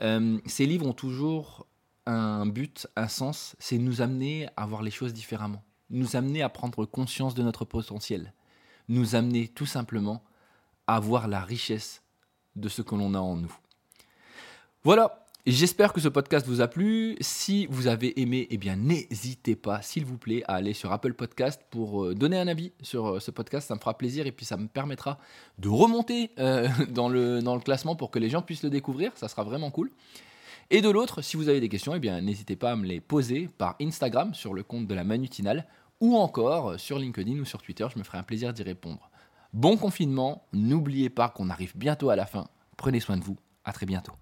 Euh, 0.00 0.38
ces 0.46 0.64
livres 0.64 0.86
ont 0.86 0.94
toujours 0.94 1.66
un 2.06 2.46
but, 2.46 2.86
un 2.96 3.08
sens, 3.08 3.56
c'est 3.58 3.76
nous 3.76 4.00
amener 4.00 4.48
à 4.56 4.64
voir 4.64 4.82
les 4.82 4.90
choses 4.90 5.12
différemment, 5.12 5.62
nous 5.90 6.16
amener 6.16 6.40
à 6.40 6.48
prendre 6.48 6.86
conscience 6.86 7.34
de 7.34 7.42
notre 7.42 7.66
potentiel, 7.66 8.32
nous 8.88 9.14
amener 9.14 9.48
tout 9.48 9.66
simplement 9.66 10.24
à 10.86 10.98
voir 10.98 11.28
la 11.28 11.40
richesse 11.40 12.02
de 12.56 12.68
ce 12.68 12.82
que 12.82 12.94
l'on 12.94 13.14
a 13.14 13.18
en 13.18 13.36
nous. 13.36 13.54
Voilà, 14.82 15.26
j'espère 15.46 15.92
que 15.92 16.00
ce 16.00 16.08
podcast 16.08 16.46
vous 16.46 16.62
a 16.62 16.68
plu. 16.68 17.16
Si 17.20 17.66
vous 17.66 17.86
avez 17.86 18.18
aimé, 18.20 18.46
eh 18.50 18.56
bien 18.56 18.76
n'hésitez 18.76 19.56
pas, 19.56 19.82
s'il 19.82 20.06
vous 20.06 20.16
plaît, 20.16 20.42
à 20.48 20.54
aller 20.54 20.72
sur 20.72 20.90
Apple 20.92 21.12
Podcast 21.12 21.60
pour 21.70 22.04
euh, 22.04 22.14
donner 22.14 22.38
un 22.38 22.48
avis 22.48 22.72
sur 22.80 23.08
euh, 23.08 23.20
ce 23.20 23.30
podcast. 23.30 23.68
Ça 23.68 23.74
me 23.74 23.80
fera 23.80 23.96
plaisir 23.98 24.26
et 24.26 24.32
puis 24.32 24.46
ça 24.46 24.56
me 24.56 24.68
permettra 24.68 25.18
de 25.58 25.68
remonter 25.68 26.30
euh, 26.38 26.66
dans, 26.88 27.08
le, 27.08 27.42
classement 27.62 27.94
pour 27.94 28.10
que 28.10 28.18
les 28.18 28.30
gens 28.30 28.40
puissent 28.40 28.62
le 28.62 28.70
découvrir. 28.70 29.12
Ça 29.16 29.28
sera 29.28 29.44
vraiment 29.44 29.70
cool. 29.70 29.90
Et 30.70 30.80
de 30.80 30.88
l'autre, 30.88 31.20
si 31.20 31.36
vous 31.36 31.48
avez 31.48 31.60
des 31.60 31.68
questions, 31.68 31.94
eh 31.94 31.98
bien 32.00 32.20
n'hésitez 32.20 32.56
pas 32.56 32.72
à 32.72 32.76
me 32.76 32.86
les 32.86 33.00
poser 33.00 33.48
par 33.58 33.76
Instagram 33.82 34.32
sur 34.34 34.54
le 34.54 34.62
compte 34.62 34.86
de 34.86 34.94
la 34.94 35.04
Manutinale 35.04 35.66
ou 36.00 36.16
encore 36.16 36.80
sur 36.80 36.98
LinkedIn 36.98 37.38
ou 37.38 37.44
sur 37.44 37.60
Twitter. 37.60 37.86
Je 37.92 37.98
me 37.98 38.04
ferai 38.04 38.16
un 38.18 38.22
plaisir 38.22 38.54
d'y 38.54 38.62
répondre. 38.62 39.09
Bon 39.52 39.76
confinement, 39.76 40.46
n'oubliez 40.52 41.10
pas 41.10 41.28
qu'on 41.28 41.50
arrive 41.50 41.76
bientôt 41.76 42.10
à 42.10 42.14
la 42.14 42.24
fin. 42.24 42.46
Prenez 42.76 43.00
soin 43.00 43.16
de 43.16 43.24
vous, 43.24 43.36
à 43.64 43.72
très 43.72 43.84
bientôt. 43.84 44.12